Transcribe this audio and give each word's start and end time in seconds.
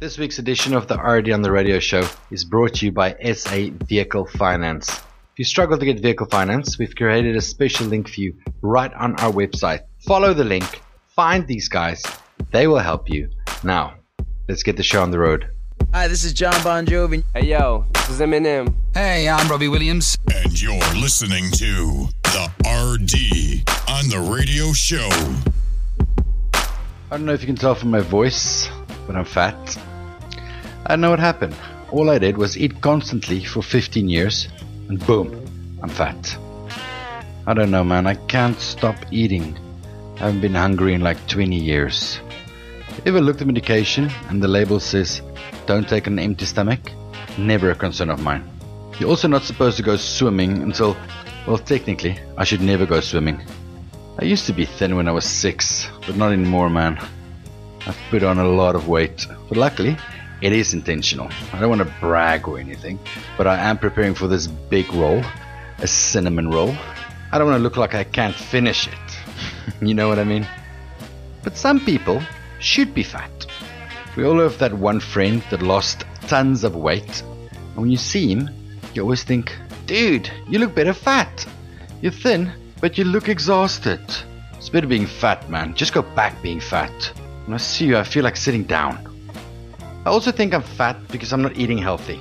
This 0.00 0.16
week's 0.16 0.38
edition 0.38 0.72
of 0.72 0.88
the 0.88 0.96
RD 0.96 1.30
on 1.30 1.42
the 1.42 1.52
Radio 1.52 1.78
Show 1.78 2.08
is 2.30 2.42
brought 2.42 2.76
to 2.76 2.86
you 2.86 2.90
by 2.90 3.14
SA 3.34 3.66
Vehicle 3.84 4.24
Finance. 4.24 4.88
If 4.88 5.38
you 5.38 5.44
struggle 5.44 5.76
to 5.76 5.84
get 5.84 6.00
vehicle 6.00 6.26
finance, 6.26 6.78
we've 6.78 6.96
created 6.96 7.36
a 7.36 7.42
special 7.42 7.86
link 7.86 8.08
for 8.08 8.18
you 8.18 8.34
right 8.62 8.90
on 8.94 9.14
our 9.20 9.30
website. 9.30 9.80
Follow 10.06 10.32
the 10.32 10.42
link, 10.42 10.80
find 11.14 11.46
these 11.46 11.68
guys, 11.68 12.02
they 12.50 12.66
will 12.66 12.78
help 12.78 13.10
you. 13.10 13.28
Now, 13.62 13.96
let's 14.48 14.62
get 14.62 14.78
the 14.78 14.82
show 14.82 15.02
on 15.02 15.10
the 15.10 15.18
road. 15.18 15.50
Hi, 15.92 16.08
this 16.08 16.24
is 16.24 16.32
John 16.32 16.54
Bon 16.64 16.86
Jovi. 16.86 17.22
Hey 17.34 17.48
yo, 17.48 17.84
this 17.92 18.08
is 18.08 18.20
Eminem. 18.20 18.74
Hey, 18.94 19.28
I'm 19.28 19.48
Robbie 19.48 19.68
Williams. 19.68 20.16
And 20.34 20.58
you're 20.58 20.78
listening 20.94 21.50
to 21.50 22.08
the 22.22 22.50
RD 22.64 23.68
on 23.86 24.08
the 24.08 24.32
radio 24.34 24.72
show. 24.72 25.10
I 26.54 27.18
don't 27.18 27.26
know 27.26 27.34
if 27.34 27.42
you 27.42 27.46
can 27.46 27.56
tell 27.56 27.74
from 27.74 27.90
my 27.90 28.00
voice, 28.00 28.70
but 29.06 29.14
I'm 29.14 29.26
fat. 29.26 29.78
I 30.90 30.96
know 30.96 31.10
what 31.10 31.20
happened. 31.20 31.54
All 31.92 32.10
I 32.10 32.18
did 32.18 32.36
was 32.36 32.58
eat 32.58 32.80
constantly 32.80 33.44
for 33.44 33.62
15 33.62 34.08
years, 34.08 34.48
and 34.88 34.98
boom, 35.06 35.30
I'm 35.84 35.88
fat. 35.88 36.36
I 37.46 37.54
don't 37.54 37.70
know, 37.70 37.84
man. 37.84 38.08
I 38.08 38.16
can't 38.16 38.58
stop 38.58 38.96
eating. 39.12 39.56
I 40.16 40.24
haven't 40.24 40.40
been 40.40 40.56
hungry 40.56 40.94
in 40.94 41.00
like 41.00 41.24
20 41.28 41.54
years. 41.54 42.18
If 43.04 43.14
I 43.14 43.20
look 43.20 43.40
at 43.40 43.46
medication 43.46 44.10
and 44.30 44.42
the 44.42 44.48
label 44.48 44.80
says, 44.80 45.22
don't 45.64 45.88
take 45.88 46.08
an 46.08 46.18
empty 46.18 46.44
stomach? 46.44 46.80
Never 47.38 47.70
a 47.70 47.76
concern 47.76 48.10
of 48.10 48.24
mine. 48.24 48.42
You're 48.98 49.10
also 49.10 49.28
not 49.28 49.44
supposed 49.44 49.76
to 49.76 49.84
go 49.84 49.94
swimming 49.94 50.60
until, 50.60 50.96
well, 51.46 51.58
technically, 51.58 52.18
I 52.36 52.42
should 52.42 52.62
never 52.62 52.84
go 52.84 52.98
swimming. 52.98 53.40
I 54.18 54.24
used 54.24 54.46
to 54.46 54.52
be 54.52 54.64
thin 54.64 54.96
when 54.96 55.06
I 55.06 55.12
was 55.12 55.24
six, 55.24 55.86
but 56.04 56.16
not 56.16 56.32
anymore, 56.32 56.68
man. 56.68 56.98
I've 57.86 57.98
put 58.10 58.24
on 58.24 58.38
a 58.38 58.48
lot 58.48 58.74
of 58.74 58.88
weight, 58.88 59.24
but 59.48 59.56
luckily, 59.56 59.96
it 60.40 60.52
is 60.52 60.72
intentional. 60.72 61.28
I 61.52 61.60
don't 61.60 61.68
want 61.68 61.82
to 61.82 61.94
brag 62.00 62.48
or 62.48 62.58
anything, 62.58 62.98
but 63.36 63.46
I 63.46 63.58
am 63.58 63.78
preparing 63.78 64.14
for 64.14 64.26
this 64.26 64.46
big 64.46 64.90
roll, 64.92 65.22
a 65.78 65.86
cinnamon 65.86 66.50
roll. 66.50 66.74
I 67.32 67.38
don't 67.38 67.46
want 67.46 67.58
to 67.58 67.62
look 67.62 67.76
like 67.76 67.94
I 67.94 68.04
can't 68.04 68.34
finish 68.34 68.88
it. 68.88 69.74
you 69.86 69.94
know 69.94 70.08
what 70.08 70.18
I 70.18 70.24
mean? 70.24 70.46
But 71.42 71.56
some 71.56 71.80
people 71.84 72.22
should 72.58 72.94
be 72.94 73.02
fat. 73.02 73.46
We 74.16 74.24
all 74.24 74.38
have 74.40 74.58
that 74.58 74.72
one 74.72 75.00
friend 75.00 75.42
that 75.50 75.62
lost 75.62 76.04
tons 76.22 76.64
of 76.64 76.74
weight, 76.74 77.22
and 77.22 77.76
when 77.76 77.90
you 77.90 77.96
see 77.96 78.32
him, 78.32 78.50
you 78.94 79.02
always 79.02 79.22
think, 79.22 79.56
dude, 79.86 80.30
you 80.48 80.58
look 80.58 80.74
better 80.74 80.92
fat. 80.92 81.46
You're 82.00 82.12
thin, 82.12 82.52
but 82.80 82.98
you 82.98 83.04
look 83.04 83.28
exhausted. 83.28 84.00
It's 84.56 84.68
better 84.68 84.86
being 84.86 85.06
fat, 85.06 85.48
man. 85.48 85.74
Just 85.74 85.92
go 85.92 86.02
back 86.02 86.40
being 86.42 86.60
fat. 86.60 87.12
When 87.44 87.54
I 87.54 87.58
see 87.58 87.86
you, 87.86 87.96
I 87.98 88.04
feel 88.04 88.24
like 88.24 88.36
sitting 88.36 88.64
down. 88.64 89.09
I 90.04 90.08
also 90.08 90.32
think 90.32 90.54
I'm 90.54 90.62
fat 90.62 90.96
because 91.08 91.32
I'm 91.32 91.42
not 91.42 91.58
eating 91.58 91.76
healthy. 91.76 92.18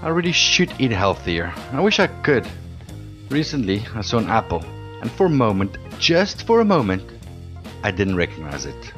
I 0.00 0.10
really 0.10 0.32
should 0.32 0.72
eat 0.78 0.92
healthier. 0.92 1.52
I 1.72 1.80
wish 1.80 1.98
I 1.98 2.06
could. 2.06 2.46
Recently, 3.30 3.82
I 3.94 4.02
saw 4.02 4.18
an 4.18 4.28
apple, 4.28 4.62
and 5.00 5.10
for 5.10 5.26
a 5.26 5.30
moment, 5.30 5.76
just 5.98 6.46
for 6.46 6.60
a 6.60 6.64
moment, 6.64 7.02
I 7.82 7.90
didn't 7.90 8.16
recognize 8.16 8.64
it. 8.64 8.92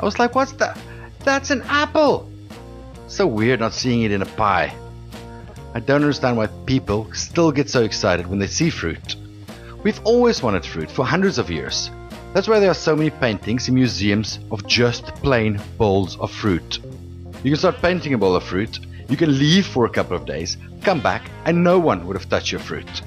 I 0.00 0.04
was 0.04 0.18
like, 0.18 0.34
what's 0.34 0.52
that? 0.52 0.78
That's 1.20 1.50
an 1.50 1.62
apple! 1.66 2.30
So 3.08 3.26
weird 3.26 3.60
not 3.60 3.74
seeing 3.74 4.02
it 4.02 4.10
in 4.10 4.22
a 4.22 4.26
pie. 4.26 4.74
I 5.74 5.80
don't 5.80 6.02
understand 6.02 6.38
why 6.38 6.46
people 6.66 7.12
still 7.12 7.52
get 7.52 7.68
so 7.68 7.82
excited 7.84 8.26
when 8.26 8.38
they 8.38 8.46
see 8.46 8.70
fruit. 8.70 9.16
We've 9.82 10.00
always 10.04 10.42
wanted 10.42 10.64
fruit 10.64 10.90
for 10.90 11.04
hundreds 11.04 11.38
of 11.38 11.50
years. 11.50 11.90
That's 12.32 12.48
why 12.48 12.58
there 12.58 12.70
are 12.70 12.74
so 12.74 12.96
many 12.96 13.10
paintings 13.10 13.68
in 13.68 13.74
museums 13.74 14.38
of 14.50 14.66
just 14.66 15.06
plain 15.16 15.60
bowls 15.76 16.16
of 16.18 16.32
fruit. 16.32 16.78
You 17.44 17.50
can 17.50 17.58
start 17.58 17.82
painting 17.82 18.14
a 18.14 18.18
bowl 18.18 18.34
of 18.36 18.42
fruit, 18.42 18.80
you 19.10 19.18
can 19.18 19.38
leave 19.38 19.66
for 19.66 19.84
a 19.84 19.90
couple 19.90 20.16
of 20.16 20.24
days, 20.24 20.56
come 20.80 21.02
back, 21.02 21.30
and 21.44 21.62
no 21.62 21.78
one 21.78 22.06
would 22.06 22.16
have 22.16 22.26
touched 22.30 22.50
your 22.50 22.60
fruit. 22.60 23.02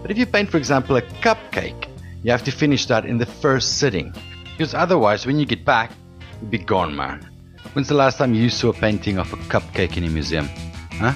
But 0.00 0.10
if 0.10 0.16
you 0.16 0.24
paint, 0.24 0.48
for 0.48 0.56
example, 0.56 0.96
a 0.96 1.02
cupcake, 1.02 1.86
you 2.22 2.30
have 2.30 2.42
to 2.44 2.50
finish 2.50 2.86
that 2.86 3.04
in 3.04 3.18
the 3.18 3.26
first 3.26 3.76
sitting. 3.76 4.14
Because 4.56 4.72
otherwise, 4.72 5.26
when 5.26 5.38
you 5.38 5.44
get 5.44 5.66
back, 5.66 5.92
you'll 6.40 6.50
be 6.50 6.56
gone, 6.56 6.96
man. 6.96 7.28
When's 7.74 7.88
the 7.88 7.94
last 7.94 8.16
time 8.16 8.32
you 8.32 8.48
saw 8.48 8.70
a 8.70 8.72
painting 8.72 9.18
of 9.18 9.30
a 9.34 9.36
cupcake 9.36 9.98
in 9.98 10.04
a 10.04 10.08
museum? 10.08 10.48
Huh? 10.92 11.12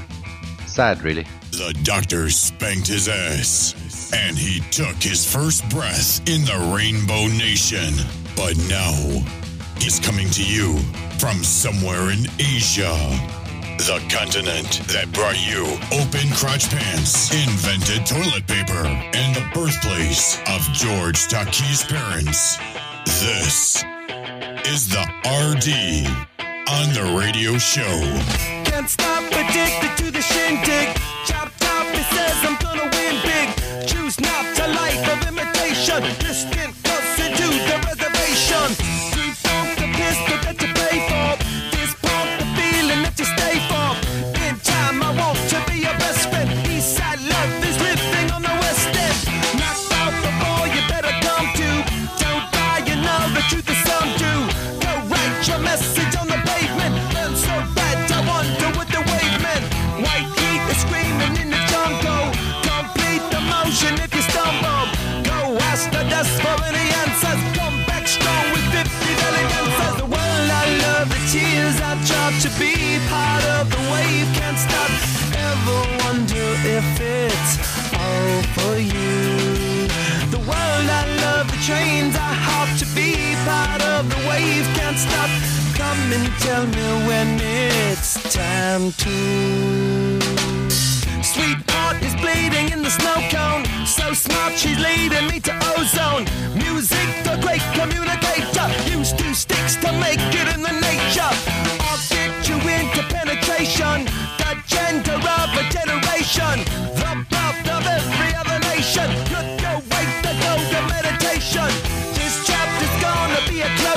Sad, 0.66 1.02
really. 1.02 1.26
The 1.52 1.74
doctor 1.82 2.28
spanked 2.28 2.88
his 2.88 3.08
ass, 3.08 4.12
and 4.14 4.36
he 4.36 4.60
took 4.70 4.96
his 4.96 5.24
first 5.24 5.66
breath 5.70 6.20
in 6.28 6.44
the 6.44 6.74
Rainbow 6.76 7.26
Nation. 7.38 7.94
But 8.36 8.58
now, 8.68 9.39
he's 9.80 9.98
coming 9.98 10.28
to 10.30 10.44
you 10.44 10.78
from 11.18 11.42
somewhere 11.42 12.10
in 12.10 12.26
Asia. 12.38 12.94
The 13.78 13.98
continent 14.12 14.82
that 14.88 15.10
brought 15.12 15.40
you 15.40 15.64
open 15.90 16.28
crotch 16.36 16.68
pants, 16.68 17.32
invented 17.32 18.04
toilet 18.04 18.46
paper, 18.46 18.84
and 18.84 19.34
the 19.34 19.44
birthplace 19.54 20.38
of 20.48 20.60
George 20.72 21.26
Takei's 21.28 21.82
parents. 21.84 22.58
This 23.06 23.82
is 24.66 24.88
the 24.88 25.04
RD 25.24 26.06
on 26.68 26.92
the 26.92 27.18
radio 27.18 27.56
show. 27.58 28.00
Can't 28.64 28.88
stop 28.88 29.19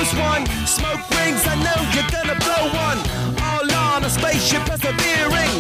close 0.04 0.20
one. 0.20 0.46
Smoke 0.68 1.00
rings, 1.12 1.46
I 1.48 1.56
know 1.56 1.80
you're 1.94 2.10
gonna 2.12 2.38
blow 2.40 2.64
one. 2.74 3.00
All 3.42 3.94
on 3.94 4.04
a 4.04 4.10
spaceship 4.10 4.66
persevering. 4.66 5.53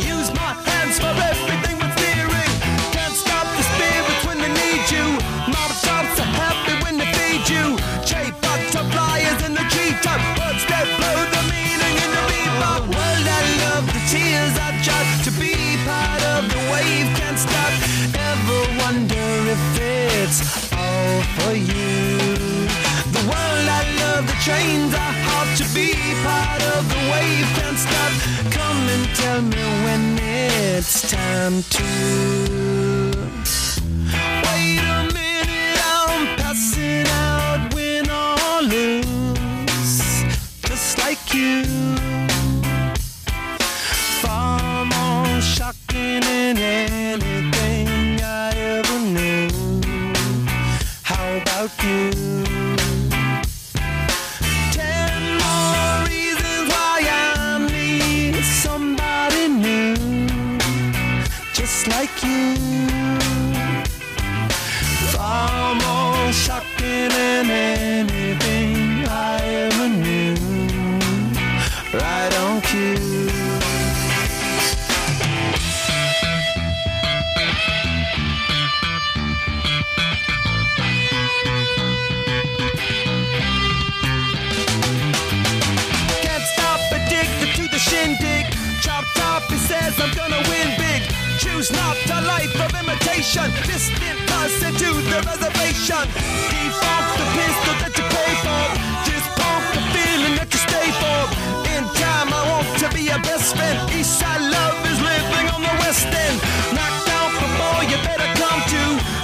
Trains 24.43 24.93
I 24.93 25.11
hop 25.23 25.47
to 25.55 25.63
be 25.73 25.95
part 26.27 26.61
of 26.75 26.83
the 26.91 27.01
wave. 27.11 27.47
Can't 27.57 27.79
stop. 27.79 28.11
Come 28.51 28.81
and 28.93 29.05
tell 29.15 29.41
me 29.41 29.63
when 29.85 30.03
it's 30.19 31.09
time 31.09 31.63
to. 31.75 31.83
Wait 34.45 34.79
a 34.79 35.03
minute, 35.07 35.12
imitation. 93.35 93.68
Distant 93.68 94.19
cousin 94.27 94.74
to 94.74 94.89
the 95.09 95.19
reservation. 95.25 96.06
Default 96.50 97.06
the 97.18 97.25
pistol 97.33 97.75
that 97.81 97.94
you 97.97 98.06
pay 98.13 98.33
for. 98.45 98.63
Just 99.07 99.27
pump 99.38 99.63
the 99.74 99.81
feeling 99.94 100.35
that 100.38 100.50
you 100.51 100.59
stay 100.59 100.89
for. 101.01 101.19
In 101.74 101.83
time, 101.97 102.30
I 102.30 102.41
want 102.50 102.68
to 102.80 102.88
be 102.94 103.09
your 103.09 103.21
best 103.21 103.56
friend. 103.56 103.77
Eastside 103.89 104.44
love 104.51 104.77
is 104.85 105.00
living 105.01 105.47
on 105.50 105.62
the 105.62 105.74
west 105.81 106.06
end. 106.06 106.38
Knocked 106.74 107.09
out 107.09 107.33
before 107.41 107.81
you 107.89 107.97
better 108.06 108.30
come 108.38 108.62
to. 108.74 109.22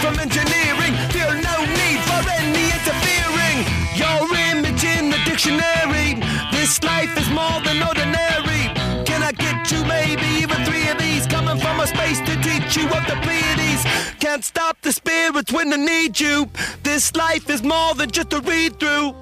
From 0.00 0.18
engineering. 0.18 0.94
Feel 1.12 1.32
no 1.50 1.56
need 1.80 2.00
for 2.08 2.20
any 2.40 2.66
interfering. 2.76 3.58
Your 4.00 4.20
image 4.50 4.82
in 4.84 5.10
the 5.10 5.20
dictionary. 5.24 6.16
This 6.50 6.82
life 6.82 7.12
is 7.18 7.28
more 7.30 7.60
than 7.66 7.82
ordinary. 7.82 8.62
Can 9.04 9.22
I 9.22 9.32
get 9.32 9.70
you 9.70 9.84
maybe 9.84 10.26
even 10.42 10.64
three 10.64 10.88
of 10.88 10.98
these 10.98 11.26
coming 11.26 11.58
from 11.58 11.80
a 11.80 11.86
space 11.86 12.20
to 12.20 12.34
teach 12.42 12.76
you 12.76 12.86
of 12.88 13.04
the 13.06 13.18
Pleiades? 13.22 13.84
Can't 14.18 14.44
stop 14.44 14.80
the 14.80 14.92
spirits 14.92 15.52
when 15.52 15.70
they 15.70 15.76
need 15.76 16.18
you. 16.18 16.48
This 16.82 17.14
life 17.14 17.50
is 17.50 17.62
more 17.62 17.94
than 17.94 18.10
just 18.10 18.32
a 18.32 18.40
read 18.40 18.80
through. 18.80 19.14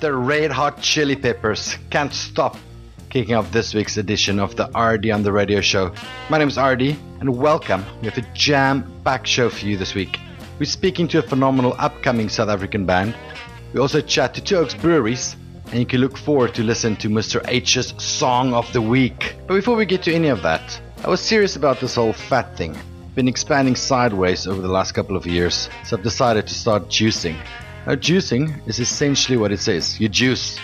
The 0.00 0.12
Red 0.12 0.50
Hot 0.50 0.82
Chili 0.82 1.16
Peppers 1.16 1.76
can't 1.90 2.12
stop 2.12 2.56
kicking 3.12 3.34
off 3.34 3.52
this 3.52 3.74
week's 3.74 3.98
edition 3.98 4.40
of 4.40 4.56
the 4.56 4.64
RD 4.68 5.10
on 5.10 5.22
the 5.22 5.30
Radio 5.30 5.60
Show. 5.60 5.92
My 6.30 6.38
name 6.38 6.48
is 6.48 6.56
RD, 6.56 6.96
and 7.20 7.36
welcome. 7.36 7.84
We 8.00 8.08
have 8.08 8.16
a 8.16 8.26
jam-packed 8.32 9.26
show 9.26 9.50
for 9.50 9.66
you 9.66 9.76
this 9.76 9.94
week. 9.94 10.18
We're 10.58 10.64
speaking 10.64 11.08
to 11.08 11.18
a 11.18 11.22
phenomenal 11.22 11.74
upcoming 11.78 12.30
South 12.30 12.48
African 12.48 12.86
band. 12.86 13.14
We 13.74 13.80
also 13.80 14.00
chat 14.00 14.32
to 14.32 14.40
Two 14.42 14.54
Okes 14.54 14.80
Breweries, 14.80 15.36
and 15.66 15.78
you 15.78 15.84
can 15.84 16.00
look 16.00 16.16
forward 16.16 16.54
to 16.54 16.62
listen 16.62 16.96
to 16.96 17.10
Mr. 17.10 17.46
H's 17.48 17.92
Song 18.02 18.54
of 18.54 18.72
the 18.72 18.80
Week. 18.80 19.36
But 19.46 19.56
before 19.56 19.76
we 19.76 19.84
get 19.84 20.02
to 20.04 20.14
any 20.14 20.28
of 20.28 20.40
that, 20.40 20.80
I 21.04 21.10
was 21.10 21.20
serious 21.20 21.54
about 21.54 21.80
this 21.80 21.96
whole 21.96 22.14
fat 22.14 22.56
thing. 22.56 22.74
Been 23.14 23.28
expanding 23.28 23.76
sideways 23.76 24.46
over 24.46 24.62
the 24.62 24.72
last 24.72 24.92
couple 24.92 25.18
of 25.18 25.26
years, 25.26 25.68
so 25.84 25.98
I've 25.98 26.02
decided 26.02 26.46
to 26.46 26.54
start 26.54 26.84
juicing. 26.84 27.36
Now, 27.86 27.94
juicing 27.94 28.66
is 28.66 28.80
essentially 28.80 29.36
what 29.36 29.52
it 29.52 29.60
says. 29.60 30.00
You 30.00 30.08
juice. 30.08 30.58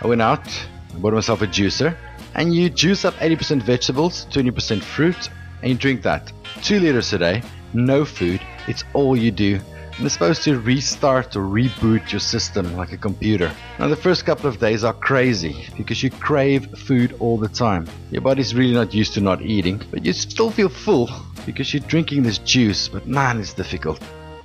I 0.00 0.08
went 0.08 0.20
out, 0.20 0.48
bought 0.98 1.14
myself 1.14 1.42
a 1.42 1.46
juicer, 1.46 1.96
and 2.34 2.54
you 2.54 2.70
juice 2.70 3.04
up 3.04 3.14
80% 3.14 3.62
vegetables, 3.62 4.26
20% 4.30 4.82
fruit, 4.82 5.28
and 5.62 5.70
you 5.70 5.76
drink 5.76 6.02
that. 6.02 6.32
Two 6.62 6.80
liters 6.80 7.12
a 7.12 7.18
day, 7.18 7.42
no 7.74 8.04
food, 8.04 8.40
it's 8.68 8.84
all 8.94 9.16
you 9.16 9.30
do. 9.30 9.60
And 9.96 10.06
it's 10.06 10.14
supposed 10.14 10.42
to 10.44 10.58
restart 10.58 11.36
or 11.36 11.42
reboot 11.42 12.12
your 12.12 12.20
system 12.20 12.74
like 12.76 12.92
a 12.92 12.96
computer. 12.96 13.52
Now, 13.78 13.88
the 13.88 13.96
first 13.96 14.24
couple 14.24 14.48
of 14.48 14.58
days 14.58 14.84
are 14.84 14.94
crazy 14.94 15.66
because 15.76 16.02
you 16.02 16.10
crave 16.10 16.78
food 16.78 17.14
all 17.20 17.36
the 17.36 17.48
time. 17.48 17.86
Your 18.10 18.22
body's 18.22 18.54
really 18.54 18.72
not 18.72 18.94
used 18.94 19.12
to 19.14 19.20
not 19.20 19.42
eating, 19.42 19.82
but 19.90 20.04
you 20.04 20.14
still 20.14 20.50
feel 20.50 20.70
full 20.70 21.10
because 21.44 21.74
you're 21.74 21.86
drinking 21.86 22.22
this 22.22 22.38
juice, 22.38 22.88
but 22.88 23.06
man, 23.06 23.38
it's 23.38 23.52
difficult. 23.52 24.00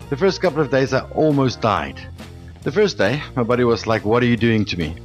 The 0.09 0.17
first 0.17 0.41
couple 0.41 0.61
of 0.61 0.69
days, 0.69 0.93
I 0.93 1.01
almost 1.11 1.61
died. 1.61 1.99
The 2.63 2.71
first 2.71 2.97
day, 2.97 3.21
my 3.35 3.43
body 3.43 3.63
was 3.63 3.87
like, 3.87 4.03
What 4.03 4.23
are 4.23 4.25
you 4.25 4.37
doing 4.37 4.65
to 4.65 4.77
me? 4.77 4.95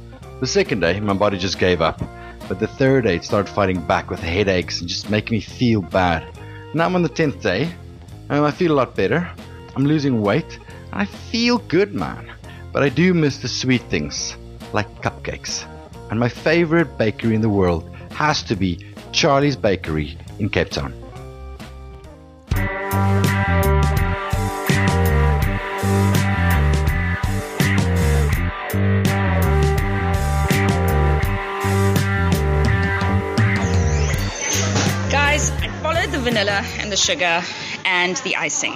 The 0.43 0.47
second 0.47 0.81
day, 0.81 0.99
my 0.99 1.13
body 1.13 1.37
just 1.37 1.57
gave 1.57 1.81
up. 1.81 2.01
But 2.49 2.59
the 2.59 2.67
third 2.67 3.05
day, 3.05 3.15
it 3.15 3.23
started 3.23 3.49
fighting 3.49 3.81
back 3.87 4.09
with 4.09 4.19
headaches 4.19 4.81
and 4.81 4.89
just 4.89 5.09
making 5.09 5.37
me 5.37 5.39
feel 5.39 5.81
bad. 5.81 6.37
Now 6.73 6.83
I'm 6.83 6.95
on 6.95 7.01
the 7.01 7.07
10th 7.07 7.41
day, 7.41 7.73
and 8.27 8.45
I 8.45 8.51
feel 8.51 8.73
a 8.73 8.75
lot 8.75 8.93
better. 8.93 9.31
I'm 9.77 9.85
losing 9.85 10.21
weight, 10.21 10.59
and 10.91 11.01
I 11.01 11.05
feel 11.05 11.59
good, 11.59 11.93
man. 11.93 12.29
But 12.73 12.83
I 12.83 12.89
do 12.89 13.13
miss 13.13 13.37
the 13.37 13.47
sweet 13.47 13.83
things, 13.83 14.35
like 14.73 14.89
cupcakes. 15.01 15.65
And 16.11 16.19
my 16.19 16.27
favorite 16.27 16.97
bakery 16.97 17.35
in 17.35 17.41
the 17.41 17.47
world 17.47 17.89
has 18.11 18.43
to 18.43 18.57
be 18.57 18.85
Charly's 19.13 19.55
Bakery 19.55 20.17
in 20.39 20.49
Cape 20.49 20.71
Town. 20.71 20.93
Vanilla 36.43 36.67
and 36.79 36.91
the 36.91 36.97
sugar 36.97 37.41
and 37.85 38.17
the 38.17 38.35
icing. 38.35 38.73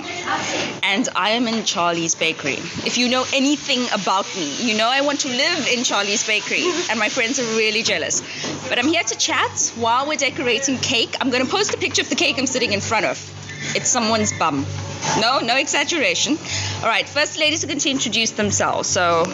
And 0.84 1.10
I 1.18 1.32
am 1.32 1.48
in 1.50 1.66
Charly's 1.66 2.16
Bakery. 2.16 2.60
If 2.86 2.98
you 2.98 3.10
know 3.10 3.26
anything 3.34 3.86
about 3.94 4.26
me, 4.38 4.56
you 4.66 4.78
know 4.78 4.88
I 4.88 5.02
want 5.02 5.22
to 5.22 5.28
live 5.28 5.68
in 5.68 5.84
Charly's 5.84 6.26
Bakery. 6.26 6.64
And 6.90 6.98
my 6.98 7.10
friends 7.10 7.40
are 7.40 7.58
really 7.58 7.84
jealous. 7.84 8.22
But 8.70 8.80
I'm 8.80 8.88
here 8.88 9.04
to 9.04 9.18
chat 9.18 9.74
while 9.76 10.08
we're 10.08 10.16
decorating 10.16 10.78
cake. 10.78 11.18
I'm 11.20 11.30
going 11.30 11.44
to 11.44 11.52
post 11.52 11.74
a 11.74 11.78
picture 11.78 12.04
of 12.04 12.10
the 12.10 12.16
cake 12.16 12.38
I'm 12.38 12.48
sitting 12.48 12.72
in 12.72 12.80
front 12.80 13.06
of. 13.06 13.18
It's 13.76 13.90
someone's 13.90 14.32
bum. 14.32 14.66
No, 15.20 15.40
no 15.40 15.58
exaggeration. 15.58 16.38
All 16.82 16.88
right, 16.88 17.08
first 17.08 17.38
ladies 17.38 17.66
are 17.66 17.68
going 17.68 17.80
to 17.80 17.90
introduce 17.90 18.32
themselves. 18.32 18.88
So 18.88 19.26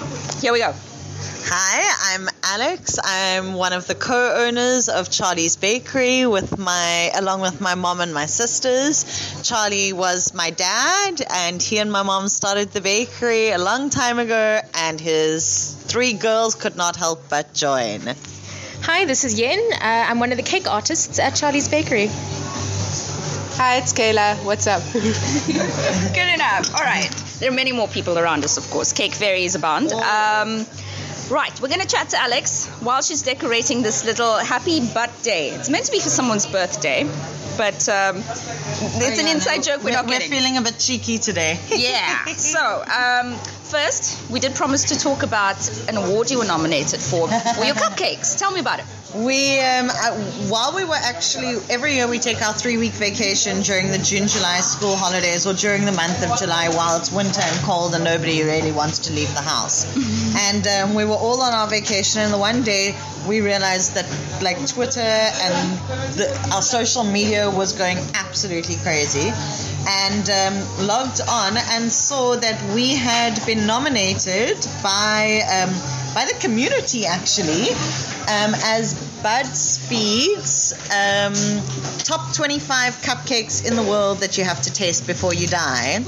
here 0.42 0.54
we 0.54 0.60
go. 0.60 0.74
Hi, 1.16 2.16
I'm 2.16 2.28
Alex. 2.44 2.98
I'm 3.04 3.54
one 3.54 3.74
of 3.74 3.86
the 3.86 3.94
co-owners 3.94 4.90
of 4.90 5.10
Charly's 5.12 5.56
Bakery 5.56 6.26
with 6.26 6.58
my 6.58 7.12
along 7.14 7.42
with 7.42 7.62
my 7.62 7.76
mom 7.76 8.02
and 8.02 8.14
my 8.14 8.26
sisters. 8.26 9.04
Charly 9.44 9.94
was 9.94 10.34
my 10.34 10.50
dad 10.50 11.22
and 11.30 11.62
he 11.62 11.78
and 11.78 11.92
my 11.92 12.02
mom 12.02 12.30
started 12.30 12.72
the 12.72 12.82
bakery 12.82 13.52
a 13.52 13.60
long 13.60 13.90
time 13.90 14.18
ago 14.18 14.62
and 14.74 15.00
his 15.00 15.76
three 15.86 16.14
girls 16.14 16.56
could 16.56 16.76
not 16.76 16.96
help 16.96 17.30
but 17.30 17.54
join. 17.54 18.02
Hi, 18.82 19.06
this 19.06 19.24
is 19.24 19.40
Yen. 19.40 19.60
Uh, 19.74 19.78
I'm 19.82 20.20
one 20.20 20.32
of 20.32 20.38
the 20.38 20.44
cake 20.44 20.70
artists 20.70 21.20
at 21.20 21.36
Charly's 21.36 21.68
Bakery. 21.68 22.08
Hi, 23.56 23.78
it's 23.78 23.94
Kayla. 23.94 24.44
What's 24.44 24.66
up? 24.66 24.82
Good 24.94 26.34
enough. 26.34 26.74
All 26.74 26.84
right. 26.84 27.10
There 27.40 27.52
are 27.52 27.56
many 27.56 27.72
more 27.72 27.88
people 27.88 28.18
around 28.18 28.44
us, 28.44 28.58
of 28.58 28.68
course. 28.72 28.94
Cake 28.94 29.14
varies 29.14 29.54
abound. 29.54 29.92
Um, 29.92 30.66
right, 31.34 31.60
we're 31.62 31.68
going 31.68 31.82
to 31.82 31.88
chat 31.88 32.10
to 32.10 32.22
Alex 32.22 32.68
while 32.80 33.02
she's 33.02 33.24
decorating 33.24 33.82
this 33.82 34.06
little 34.06 34.38
happy 34.38 34.80
butt 34.94 35.12
day. 35.24 35.50
It's 35.50 35.70
meant 35.70 35.86
to 35.86 35.92
be 35.92 36.00
for 36.00 36.10
someone's 36.10 36.46
birthday, 36.46 37.04
but 37.58 37.90
um, 37.90 38.18
it's 38.18 39.20
an 39.20 39.28
inside 39.28 39.64
joke 39.64 39.84
we're, 39.84 39.92
not 39.92 40.06
we're 40.06 40.20
getting. 40.20 40.30
feeling 40.30 40.58
a 40.58 40.62
bit 40.62 40.78
cheeky 40.78 41.18
today. 41.18 41.60
yeah. 41.70 42.26
So, 42.36 42.84
um, 42.84 43.36
first, 43.64 44.30
we 44.30 44.40
did 44.40 44.54
promise 44.54 44.86
to 44.86 45.00
talk 45.00 45.24
about 45.24 45.58
an 45.90 45.98
award 45.98 46.30
you 46.30 46.38
were 46.38 46.46
nominated 46.46 47.00
for 47.00 47.28
for 47.28 47.66
your 47.66 47.76
cupcakes. 47.76 48.38
Tell 48.38 48.52
me 48.52 48.60
about 48.60 48.80
it. 48.80 48.86
We, 49.16 49.60
um, 49.60 49.90
uh, 49.92 50.18
while 50.50 50.74
we 50.76 50.86
were 50.86 50.98
actually, 50.98 51.58
every 51.70 51.94
year 51.94 52.08
we 52.08 52.18
take 52.18 52.42
our 52.42 52.54
three 52.54 52.78
week 52.78 52.94
vacation 52.94 53.62
during 53.62 53.92
the 53.92 54.00
June, 54.00 54.28
July 54.28 54.60
school 54.62 54.96
holidays 54.96 55.46
or 55.46 55.54
during 55.54 55.86
the 55.86 55.92
month 55.92 56.24
of 56.28 56.40
July 56.40 56.70
while 56.70 56.98
it's 56.98 57.12
winter 57.12 57.42
and 57.42 57.60
cold 57.64 57.94
and 57.94 58.04
nobody 58.04 58.42
really 58.42 58.72
wants 58.72 59.00
to 59.00 59.14
leave 59.14 59.32
the 59.36 59.42
house. 59.42 59.86
and 60.50 60.66
um, 60.68 60.96
we 60.96 61.06
were 61.06 61.16
all 61.16 61.42
on 61.42 61.54
our 61.54 61.68
vacation, 61.68 62.22
and 62.22 62.34
the 62.34 62.38
one 62.40 62.64
day 62.64 62.96
we 63.28 63.42
realized 63.42 63.94
that 63.96 64.06
like 64.42 64.58
Twitter 64.68 65.00
and 65.00 65.78
the, 66.18 66.50
our 66.54 66.62
social 66.62 67.04
media 67.04 67.50
was 67.50 67.74
going 67.74 67.98
absolutely 68.16 68.76
crazy. 68.78 69.32
And 69.88 70.30
um, 70.30 70.88
logged 70.88 71.22
on 71.30 71.58
and 71.58 71.92
saw 71.92 72.36
that 72.36 72.74
we 72.74 72.96
had 72.96 73.46
been 73.46 73.68
nominated 73.68 74.58
by 74.82 75.42
um, 75.52 76.03
by 76.14 76.26
the 76.26 76.38
community 76.40 77.06
actually 77.06 77.70
um, 78.30 78.54
as 78.64 78.94
BuzzFeed's 79.24 80.74
um, 80.92 81.34
top 82.00 82.34
25 82.34 83.02
cupcakes 83.02 83.66
in 83.66 83.76
the 83.76 83.84
world 83.84 84.20
that 84.20 84.38
you 84.38 84.44
have 84.44 84.62
to 84.62 84.72
taste 84.72 85.08
before 85.08 85.34
you 85.34 85.48
die, 85.48 86.00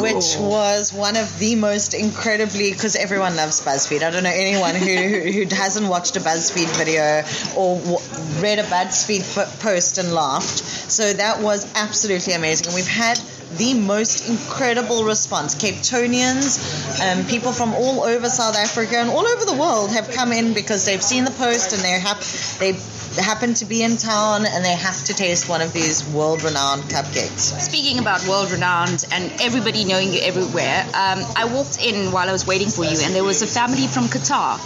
which 0.00 0.36
was 0.38 0.92
one 0.92 1.16
of 1.16 1.38
the 1.38 1.56
most 1.56 1.94
incredibly 1.94 2.72
because 2.72 2.96
everyone 2.96 3.36
loves 3.36 3.60
BuzzFeed. 3.64 4.02
I 4.02 4.10
don't 4.10 4.22
know 4.22 4.32
anyone 4.32 4.74
who, 4.74 4.94
who, 4.94 5.44
who 5.44 5.54
hasn't 5.54 5.88
watched 5.88 6.16
a 6.16 6.20
BuzzFeed 6.20 6.68
video 6.76 7.22
or 7.56 7.78
w- 7.80 7.98
read 8.40 8.58
a 8.58 8.64
BuzzFeed 8.64 9.36
f- 9.36 9.60
post 9.60 9.98
and 9.98 10.14
laughed. 10.14 10.58
So 10.58 11.12
that 11.12 11.40
was 11.40 11.70
absolutely 11.74 12.32
amazing. 12.34 12.68
And 12.68 12.74
we've 12.74 12.86
had 12.86 13.20
the 13.56 13.74
most 13.74 14.28
incredible 14.28 15.04
response. 15.04 15.54
Cape 15.54 15.76
Tonians, 15.76 16.58
um, 17.00 17.26
people 17.26 17.52
from 17.52 17.72
all 17.72 18.02
over 18.02 18.28
South 18.28 18.56
Africa 18.56 18.96
and 18.96 19.10
all 19.10 19.26
over 19.26 19.44
the 19.44 19.54
world 19.54 19.90
have 19.90 20.10
come 20.10 20.32
in 20.32 20.54
because 20.54 20.84
they've 20.84 21.02
seen 21.02 21.24
the 21.24 21.30
post 21.30 21.72
and 21.72 21.82
they're 21.82 22.00
hap- 22.00 22.20
they 22.58 22.72
happen 23.20 23.54
to 23.54 23.64
be 23.64 23.82
in 23.82 23.96
town 23.96 24.44
and 24.46 24.64
they 24.64 24.74
have 24.74 25.02
to 25.04 25.14
taste 25.14 25.48
one 25.48 25.60
of 25.60 25.72
these 25.72 26.06
world-renowned 26.10 26.82
cupcakes. 26.84 27.58
Speaking 27.60 27.98
about 27.98 28.26
world 28.28 28.50
renowned 28.50 29.06
and 29.12 29.32
everybody 29.40 29.84
knowing 29.84 30.12
you 30.12 30.20
everywhere, 30.20 30.82
um, 30.94 31.24
I 31.36 31.50
walked 31.52 31.82
in 31.84 32.12
while 32.12 32.28
I 32.28 32.32
was 32.32 32.46
waiting 32.46 32.68
for 32.68 32.84
you, 32.84 32.98
and 33.02 33.14
there 33.14 33.24
was 33.24 33.42
a 33.42 33.46
family 33.46 33.86
from 33.86 34.04
Qatar 34.04 34.58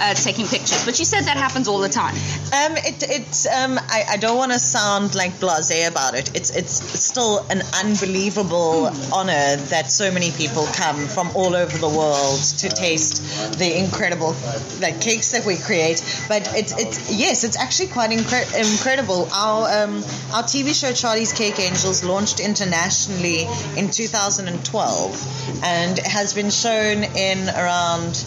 uh, 0.00 0.14
taking 0.14 0.46
pictures. 0.46 0.84
But 0.84 0.98
you 0.98 1.04
said 1.04 1.22
that 1.24 1.36
happens 1.36 1.68
all 1.68 1.78
the 1.78 1.88
time. 1.88 2.14
Um, 2.14 2.76
it, 2.76 3.02
it's 3.02 3.46
um, 3.46 3.78
I, 3.78 4.04
I 4.10 4.16
don't 4.16 4.36
want 4.36 4.52
to 4.52 4.58
sound 4.58 5.14
like 5.14 5.32
blasé 5.32 5.88
about 5.88 6.14
it. 6.14 6.34
It's 6.34 6.50
it's 6.50 6.72
still 6.72 7.46
an 7.50 7.62
unbelievable 7.74 8.90
honor 9.12 9.56
that 9.70 9.90
so 9.90 10.10
many 10.12 10.30
people 10.32 10.66
come 10.74 11.06
from 11.06 11.30
all 11.34 11.54
over 11.54 11.76
the 11.78 11.88
world 11.88 12.40
to 12.58 12.68
taste 12.68 13.58
the 13.58 13.78
incredible 13.78 14.34
like 14.80 15.00
cakes 15.00 15.32
that 15.32 15.44
we 15.44 15.56
create. 15.56 16.02
But 16.28 16.48
it's 16.54 16.78
it's 16.78 17.12
yes, 17.12 17.44
it's 17.44 17.56
actually 17.56 17.88
quite 17.88 18.10
incre- 18.10 18.52
incredible. 18.58 19.28
Our 19.32 19.84
um, 19.84 19.96
our 20.32 20.42
TV 20.42 20.74
show 20.74 20.92
Charly's 20.92 21.32
Cake 21.32 21.58
Angels 21.58 22.04
launched 22.04 22.40
internationally 22.40 23.46
in 23.76 23.90
2012 23.90 25.62
and 25.64 25.98
has 25.98 26.34
been 26.34 26.50
shown 26.50 27.04
in 27.04 27.48
around 27.48 28.24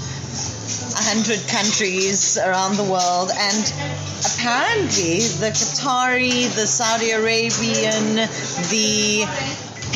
100 1.08 1.48
countries 1.48 2.38
around 2.38 2.76
the 2.76 2.84
world 2.84 3.32
and 3.34 3.74
apparently 4.26 5.20
the 5.40 5.52
Qatari, 5.56 6.54
the 6.54 6.68
Saudi 6.68 7.12
Arabian, 7.12 8.16
the 8.68 9.24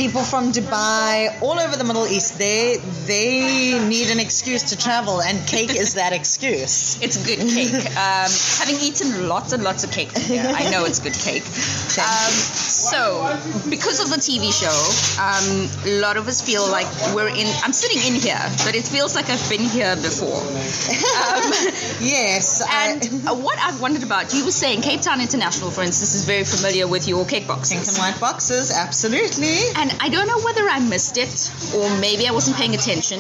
people 0.02 0.24
from 0.24 0.52
Dubai, 0.52 1.40
all 1.44 1.60
over 1.60 1.76
the 1.78 1.84
Middle 1.84 2.08
East, 2.08 2.40
they 2.40 2.78
they 3.06 3.78
need 3.88 4.10
an 4.10 4.20
excuse 4.20 4.64
to 4.72 4.76
travel 4.76 5.22
and 5.22 5.38
cake 5.48 5.76
is 5.76 5.94
that 5.94 6.12
excuse. 6.12 6.98
It's 7.06 7.18
good 7.30 7.42
cake. 7.56 7.86
Um, 8.06 8.32
having 8.62 8.78
eaten 8.88 9.28
lots 9.28 9.54
and 9.54 9.62
lots 9.64 9.84
of 9.84 9.92
cake 9.92 10.10
from 10.12 10.24
here, 10.24 10.48
I 10.62 10.70
know 10.72 10.86
it's 10.86 11.00
good 11.08 11.18
cake. 11.28 11.46
Um, 12.10 12.34
so, 12.94 13.02
because 13.70 14.00
of 14.04 14.10
the 14.14 14.22
TV 14.28 14.46
show, 14.62 14.78
um, 15.28 15.48
a 15.92 16.02
lot 16.06 16.16
of 16.18 16.28
us 16.28 16.42
feel 16.42 16.66
like 16.78 16.90
we're 17.14 17.34
in. 17.42 17.48
I'm 17.64 17.74
sitting 17.74 18.02
in 18.10 18.16
here, 18.28 18.42
but 18.66 18.74
it 18.76 18.86
feels 18.96 19.14
like 19.16 19.30
I've 19.30 19.48
been 19.50 19.68
here 19.78 19.96
before. 19.96 20.42
Um, 20.42 21.52
yes. 22.16 22.64
and 22.86 23.02
uh, 23.28 23.36
what 23.36 23.58
I've 23.60 23.82
wondered 23.82 24.04
about, 24.04 24.34
you 24.34 24.46
were 24.46 24.58
saying 24.64 24.82
Cape 24.82 25.02
Town 25.02 25.22
International, 25.22 25.70
for 25.70 25.84
instance, 25.84 26.16
is 26.16 26.26
very 26.26 26.46
familiar 26.46 26.88
with 26.88 27.08
your 27.08 27.26
cake 27.26 27.48
boxes. 27.48 27.74
Pink 27.74 27.88
and 27.90 27.98
white 27.98 28.20
boxes, 28.20 28.72
absolutely. 28.72 29.58
And 29.76 29.91
I 30.00 30.10
don't 30.10 30.28
know 30.28 30.40
whether 30.40 30.68
I 30.68 30.80
missed 30.80 31.18
it 31.18 31.52
or 31.76 31.90
maybe 32.00 32.28
I 32.28 32.32
wasn't 32.32 32.58
paying 32.58 32.74
attention, 32.76 33.20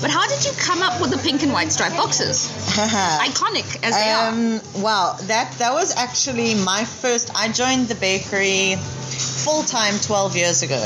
but 0.00 0.10
how 0.10 0.26
did 0.26 0.44
you 0.44 0.52
come 0.58 0.82
up 0.82 1.00
with 1.00 1.10
the 1.10 1.18
pink 1.18 1.42
and 1.42 1.52
white 1.52 1.72
striped 1.72 1.96
boxes? 1.96 2.48
Iconic 2.76 3.82
as 3.82 3.94
they 3.94 4.10
are. 4.10 4.28
Um, 4.28 4.82
wow, 4.82 5.16
that 5.22 5.52
that 5.58 5.72
was 5.72 5.96
actually 5.96 6.54
my 6.54 6.84
first. 6.84 7.30
I 7.34 7.50
joined 7.52 7.88
the 7.88 7.94
bakery 7.94 8.76
full 9.44 9.62
time 9.62 9.98
12 10.00 10.36
years 10.36 10.62
ago. 10.62 10.82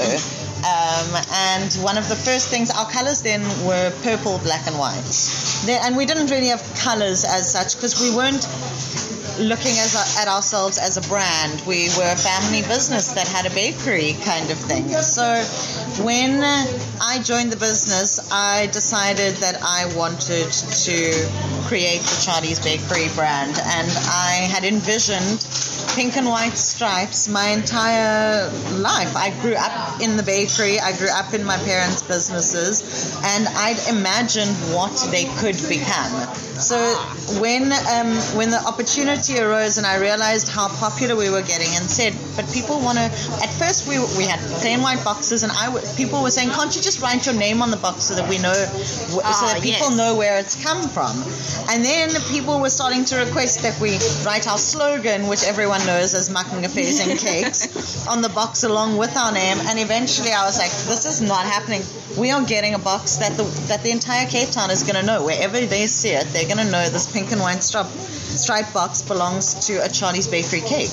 Um, 0.56 1.22
and 1.32 1.72
one 1.84 1.98
of 1.98 2.08
the 2.08 2.16
first 2.16 2.48
things, 2.48 2.70
our 2.70 2.90
colors 2.90 3.22
then 3.22 3.42
were 3.64 3.92
purple, 4.02 4.38
black, 4.38 4.66
and 4.66 4.78
white. 4.78 5.04
Then, 5.64 5.80
and 5.84 5.96
we 5.96 6.06
didn't 6.06 6.28
really 6.30 6.48
have 6.48 6.62
colors 6.80 7.24
as 7.24 7.52
such 7.52 7.76
because 7.76 8.00
we 8.00 8.16
weren't 8.16 8.42
looking 9.38 9.72
a, 9.72 9.88
at 10.18 10.28
ourselves 10.28 10.78
as 10.78 10.96
a 10.96 11.08
brand. 11.08 11.60
We 11.66 11.88
were 11.96 12.10
a 12.10 12.16
family 12.16 12.62
business 12.62 13.12
that 13.12 13.28
had 13.28 13.46
a 13.46 13.54
bakery 13.54 14.14
kind 14.24 14.50
of 14.50 14.58
thing. 14.58 14.88
So 14.88 15.42
when 16.02 16.42
I 16.42 17.22
joined 17.22 17.52
the 17.52 17.56
business, 17.56 18.30
I 18.32 18.66
decided 18.66 19.36
that 19.36 19.62
I 19.62 19.92
wanted 19.96 20.50
to 20.50 21.28
create 21.66 22.00
the 22.00 22.22
Charly's 22.24 22.60
Bakery 22.62 23.08
brand, 23.14 23.58
and 23.58 23.90
I 23.90 24.48
had 24.50 24.64
envisioned 24.64 25.40
pink 25.94 26.16
and 26.16 26.26
white 26.28 26.56
stripes 26.56 27.28
my 27.28 27.48
entire 27.48 28.50
life. 28.78 29.14
I 29.16 29.30
grew 29.40 29.54
up 29.54 30.00
in 30.00 30.16
the 30.16 30.22
bakery, 30.22 30.80
I 30.80 30.96
grew 30.96 31.08
up 31.10 31.32
in 31.34 31.44
my 31.44 31.56
parents' 31.58 32.02
businesses, 32.02 33.14
and 33.24 33.46
I'd 33.48 33.78
imagined 33.88 34.50
what 34.74 34.94
they 35.10 35.24
could 35.36 35.56
become. 35.68 36.12
So 36.56 36.78
when 37.40 37.70
um, 37.72 38.16
when 38.36 38.48
the 38.50 38.62
opportunity 38.66 39.38
arose 39.38 39.76
and 39.76 39.86
I 39.86 39.98
realized 39.98 40.48
how 40.48 40.68
popular 40.68 41.14
we 41.14 41.28
were 41.28 41.42
getting 41.42 41.68
and 41.76 41.84
said, 41.90 42.14
but 42.34 42.50
people 42.52 42.80
want 42.80 42.96
to. 42.96 43.04
At 43.44 43.50
first 43.52 43.86
we 43.86 43.98
we 44.16 44.24
had 44.24 44.40
plain 44.60 44.80
white 44.80 45.04
boxes 45.04 45.42
and 45.42 45.52
I 45.52 45.66
w- 45.66 45.84
people 45.96 46.22
were 46.22 46.30
saying, 46.30 46.48
can't 46.50 46.74
you 46.74 46.80
just 46.80 47.02
write 47.02 47.26
your 47.26 47.34
name 47.34 47.60
on 47.60 47.70
the 47.70 47.76
box 47.76 48.04
so 48.04 48.14
that 48.14 48.28
we 48.30 48.38
know, 48.38 48.54
so 48.54 49.20
Ah, 49.22 49.52
that 49.52 49.62
people 49.62 49.88
yes. 49.88 49.96
know 49.96 50.14
where 50.16 50.38
it's 50.38 50.56
come 50.62 50.88
from. 50.88 51.12
And 51.68 51.84
then 51.84 52.08
people 52.30 52.58
were 52.60 52.70
starting 52.70 53.04
to 53.06 53.16
request 53.16 53.60
that 53.62 53.78
we 53.78 53.98
write 54.24 54.48
our 54.48 54.56
slogan, 54.58 55.26
which 55.28 55.44
everyone 55.44 55.75
knows 55.84 56.14
as 56.14 56.30
Affairs 56.30 57.00
and 57.00 57.18
Cakes, 57.18 58.06
on 58.08 58.22
the 58.22 58.28
box 58.28 58.62
along 58.62 58.96
with 58.96 59.16
our 59.16 59.32
name. 59.32 59.58
And 59.60 59.78
eventually 59.78 60.32
I 60.32 60.44
was 60.44 60.58
like, 60.58 60.70
this 60.70 61.04
is 61.04 61.20
not 61.20 61.44
happening. 61.44 61.82
We 62.16 62.30
are 62.30 62.44
getting 62.44 62.74
a 62.74 62.78
box 62.78 63.16
that 63.16 63.36
the 63.36 63.44
that 63.68 63.82
the 63.82 63.90
entire 63.90 64.26
Cape 64.26 64.50
Town 64.50 64.70
is 64.70 64.82
going 64.82 64.94
to 64.94 65.02
know. 65.02 65.24
Wherever 65.24 65.60
they 65.60 65.86
see 65.86 66.10
it, 66.10 66.26
they're 66.32 66.46
going 66.46 66.64
to 66.64 66.70
know 66.70 66.88
this 66.88 67.10
pink 67.12 67.32
and 67.32 67.40
white 67.40 67.62
stripe, 67.62 67.86
stripe 68.36 68.72
box 68.72 69.02
belongs 69.02 69.66
to 69.66 69.84
a 69.84 69.88
Charly's 69.88 70.26
Bakery 70.26 70.60
cake. 70.60 70.90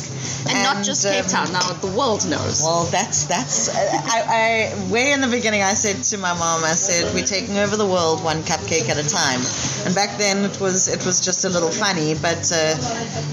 and 0.49 0.63
not 0.63 0.83
just 0.83 1.05
Cape 1.05 1.23
um, 1.23 1.29
Town, 1.29 1.53
now 1.53 1.73
the 1.73 1.87
world 1.87 2.27
knows. 2.29 2.61
well, 2.63 2.85
that's 2.85 3.25
that's. 3.25 3.69
I, 3.69 4.73
I 4.75 4.91
way 4.91 5.11
in 5.11 5.21
the 5.21 5.27
beginning, 5.27 5.61
I 5.61 5.73
said 5.73 6.03
to 6.11 6.17
my 6.17 6.33
mom, 6.33 6.63
I 6.63 6.73
said, 6.73 7.13
"We're 7.13 7.25
taking 7.25 7.57
over 7.57 7.75
the 7.75 7.85
world 7.85 8.23
one 8.23 8.43
cupcake 8.43 8.89
at 8.89 8.97
a 8.97 9.07
time." 9.07 9.41
And 9.85 9.95
back 9.95 10.17
then, 10.17 10.45
it 10.45 10.59
was 10.59 10.87
it 10.87 11.05
was 11.05 11.21
just 11.21 11.45
a 11.45 11.49
little 11.49 11.71
funny, 11.71 12.15
but 12.15 12.51
uh, 12.53 12.75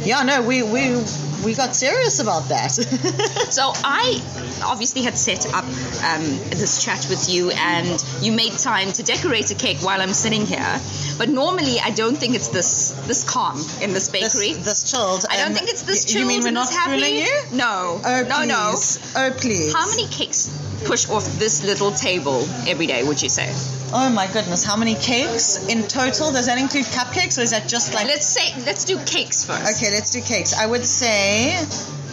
yeah, 0.05 0.23
no, 0.23 0.43
we 0.43 0.63
we 0.63 0.97
we 1.45 1.55
got 1.55 1.75
serious 1.75 2.21
about 2.21 2.49
that. 2.49 2.71
So 3.51 3.73
I 3.85 4.23
obviously 4.63 5.03
had 5.03 5.19
set 5.19 5.45
up 5.53 5.65
um, 5.65 6.23
this 6.51 6.85
chat 6.85 7.07
with 7.11 7.29
you, 7.29 7.51
and 7.51 8.05
you 8.21 8.31
made 8.31 8.53
time 8.53 8.93
to 8.93 9.03
decorate 9.03 9.51
a 9.51 9.57
cake 9.57 9.79
while 9.79 10.01
I'm 10.01 10.13
sitting 10.13 10.47
here. 10.47 10.81
But 11.19 11.29
normally, 11.29 11.81
I 11.81 11.91
don't 11.91 12.17
think 12.17 12.37
it's 12.37 12.49
this 12.49 12.93
this 13.09 13.25
calm 13.25 13.59
in 13.83 13.93
this 13.93 14.00
bakery. 14.09 14.53
this, 14.55 14.65
this 14.65 14.91
chilled. 14.91 15.25
I 15.31 15.37
don't 15.37 15.53
think 15.55 15.69
it's 15.71 15.83
this 15.83 16.05
y- 16.07 16.13
chilled 16.13 16.23
You 16.23 16.27
mean 16.29 16.43
we're 16.43 16.51
not 16.53 16.71
happy. 16.71 16.95
fooling 16.95 17.17
you? 17.17 17.43
No, 17.53 18.01
Oh 18.05 18.25
no, 18.29 18.45
no. 18.45 18.71
please. 18.73 19.15
Oh 19.17 19.31
please. 19.37 19.73
How 19.75 19.87
many 19.89 20.07
cakes 20.09 20.49
push 20.87 21.09
off 21.11 21.27
this 21.39 21.63
little 21.65 21.93
table 21.93 22.47
every 22.67 22.87
day? 22.87 23.03
Would 23.05 23.21
you 23.23 23.29
say? 23.29 23.53
Oh 23.93 24.09
my 24.09 24.27
goodness, 24.33 24.65
how 24.65 24.77
many 24.77 24.95
cakes 24.95 25.67
in 25.69 25.83
total? 25.89 26.33
Does 26.33 26.47
that 26.47 26.59
include 26.59 26.87
cupcakes, 26.87 27.39
or 27.39 27.43
is 27.43 27.51
that 27.51 27.69
just 27.69 27.93
like? 27.95 28.07
Let's 28.07 28.27
say 28.27 28.55
let's 28.65 28.85
do 28.85 28.97
cakes 29.05 29.45
first. 29.45 29.77
Okay, 29.83 29.93
let's 29.93 30.11
do 30.11 30.21
cakes. 30.23 30.55
I 30.55 30.65
would 30.67 30.87
say. 30.87 31.55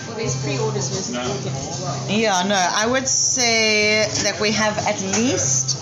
well, 0.07 0.17
There's 0.17 0.35
pre-orders. 0.43 1.11
Yeah, 2.09 2.43
no, 2.47 2.55
I 2.55 2.87
would 2.87 3.07
say 3.07 4.07
that 4.23 4.39
we 4.41 4.51
have 4.51 4.75
at 4.87 4.99
least 5.01 5.76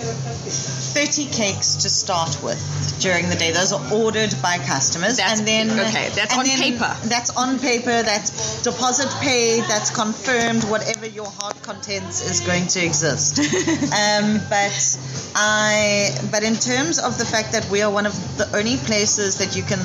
30 0.00 1.26
cakes 1.26 1.76
to 1.76 1.90
start 1.90 2.42
with 2.42 2.58
during 3.00 3.28
the 3.28 3.36
day. 3.36 3.52
Those 3.52 3.72
are 3.72 3.92
ordered 3.92 4.34
by 4.42 4.58
customers. 4.58 5.16
That's- 5.16 5.38
and 5.38 5.48
then 5.48 5.70
okay, 5.70 6.08
that's 6.14 6.36
on 6.36 6.46
paper. 6.46 6.96
That's 7.04 7.30
on 7.36 7.58
paper, 7.58 8.02
that's 8.02 8.62
deposit 8.62 9.08
paid, 9.20 9.64
that's 9.64 9.90
confirmed, 9.90 10.64
whatever 10.64 11.06
your 11.06 11.26
heart 11.26 11.60
contents 11.62 12.22
is 12.22 12.40
going 12.40 12.66
to 12.68 12.84
exist. 12.84 13.38
um, 13.92 14.40
but 14.48 14.98
I 15.34 16.16
but 16.30 16.42
in 16.42 16.56
terms 16.56 16.98
of 16.98 17.18
the 17.18 17.24
fact 17.26 17.52
that 17.52 17.68
we 17.70 17.82
are 17.82 17.90
one 17.90 18.06
of 18.06 18.14
the 18.38 18.48
only 18.56 18.76
places 18.78 19.38
that 19.38 19.56
you 19.56 19.62
can 19.62 19.80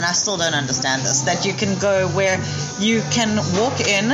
and 0.00 0.06
I 0.06 0.12
still 0.12 0.38
don't 0.38 0.54
understand 0.54 1.02
this 1.02 1.20
that 1.28 1.44
you 1.44 1.52
can 1.52 1.78
go 1.78 2.08
where 2.16 2.40
you 2.78 3.02
can 3.10 3.36
walk 3.60 3.80
in, 3.80 4.08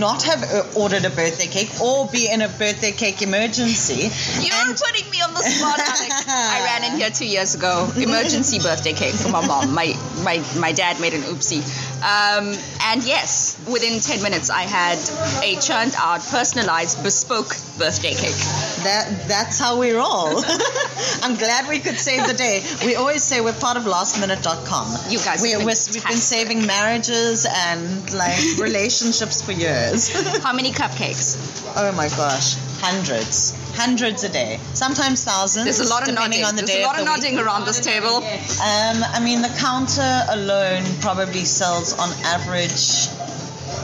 not 0.00 0.24
have 0.24 0.42
uh, 0.42 0.66
ordered 0.74 1.04
a 1.04 1.10
birthday 1.10 1.46
cake 1.46 1.70
or 1.80 2.08
be 2.08 2.28
in 2.28 2.42
a 2.42 2.48
birthday 2.48 2.90
cake 2.90 3.22
emergency. 3.22 4.10
You're 4.42 4.52
and- 4.66 4.76
putting 4.76 5.08
me 5.08 5.22
on 5.22 5.32
the 5.32 5.38
spot, 5.38 5.78
Alex. 5.78 6.26
I 6.26 6.64
ran 6.64 6.82
in 6.92 6.98
here 6.98 7.10
two 7.10 7.26
years 7.28 7.54
ago. 7.54 7.92
Emergency 7.96 8.58
birthday 8.58 8.92
cake 8.92 9.14
for 9.14 9.28
my 9.28 9.46
mom. 9.46 9.72
My 9.72 9.94
my 10.24 10.42
my 10.58 10.72
dad 10.72 10.98
made 11.00 11.14
an 11.14 11.22
oopsie. 11.22 11.62
Um, 12.00 12.54
and 12.82 13.04
yes, 13.04 13.60
within 13.70 14.00
10 14.00 14.22
minutes, 14.22 14.48
I 14.48 14.62
had 14.62 14.98
a 15.42 15.60
churned 15.60 15.94
out, 15.96 16.20
personalized, 16.20 17.02
bespoke 17.02 17.48
birthday 17.78 18.14
cake. 18.14 18.40
That 18.84 19.24
that's 19.28 19.58
how 19.58 19.78
we 19.78 19.92
roll. 19.92 20.42
I'm 21.22 21.36
glad 21.36 21.68
we 21.68 21.78
could 21.78 21.98
save 21.98 22.26
the 22.26 22.34
day. 22.34 22.62
We 22.84 22.96
always 22.96 23.22
say 23.22 23.40
we're 23.40 23.52
part 23.52 23.76
of 23.76 23.84
lastminute.com. 23.84 25.12
You 25.12 25.18
guys 25.18 25.42
we, 25.42 25.54
are 25.54 25.58
we've 25.58 25.66
been 25.66 26.16
saving 26.16 26.66
marriages 26.66 27.46
and 27.46 28.12
like 28.14 28.40
relationships 28.58 29.42
for 29.42 29.52
years. 29.52 30.08
How 30.42 30.54
many 30.54 30.70
cupcakes? 30.70 31.60
oh 31.76 31.92
my 31.92 32.08
gosh, 32.08 32.56
hundreds, 32.80 33.52
hundreds 33.80 34.24
a 34.24 34.28
day, 34.28 34.58
sometimes 34.74 35.24
thousands. 35.24 35.64
There's 35.64 35.80
a 35.80 35.88
lot 35.88 36.02
of 36.08 36.14
depending 36.14 36.42
nodding. 36.42 36.44
on 36.44 36.56
the 36.56 36.62
There's 36.62 36.70
day 36.78 36.82
a 36.82 36.86
lot 36.86 36.98
of 36.98 37.04
the 37.06 37.10
week. 37.12 37.22
nodding 37.22 37.38
around 37.38 37.64
this 37.64 37.80
table. 37.80 38.16
Um, 38.16 38.98
I 39.16 39.20
mean, 39.24 39.40
the 39.42 39.52
counter 39.58 40.12
alone 40.28 40.84
probably 41.00 41.44
sells 41.44 41.92
on 41.98 42.10
average 42.36 43.08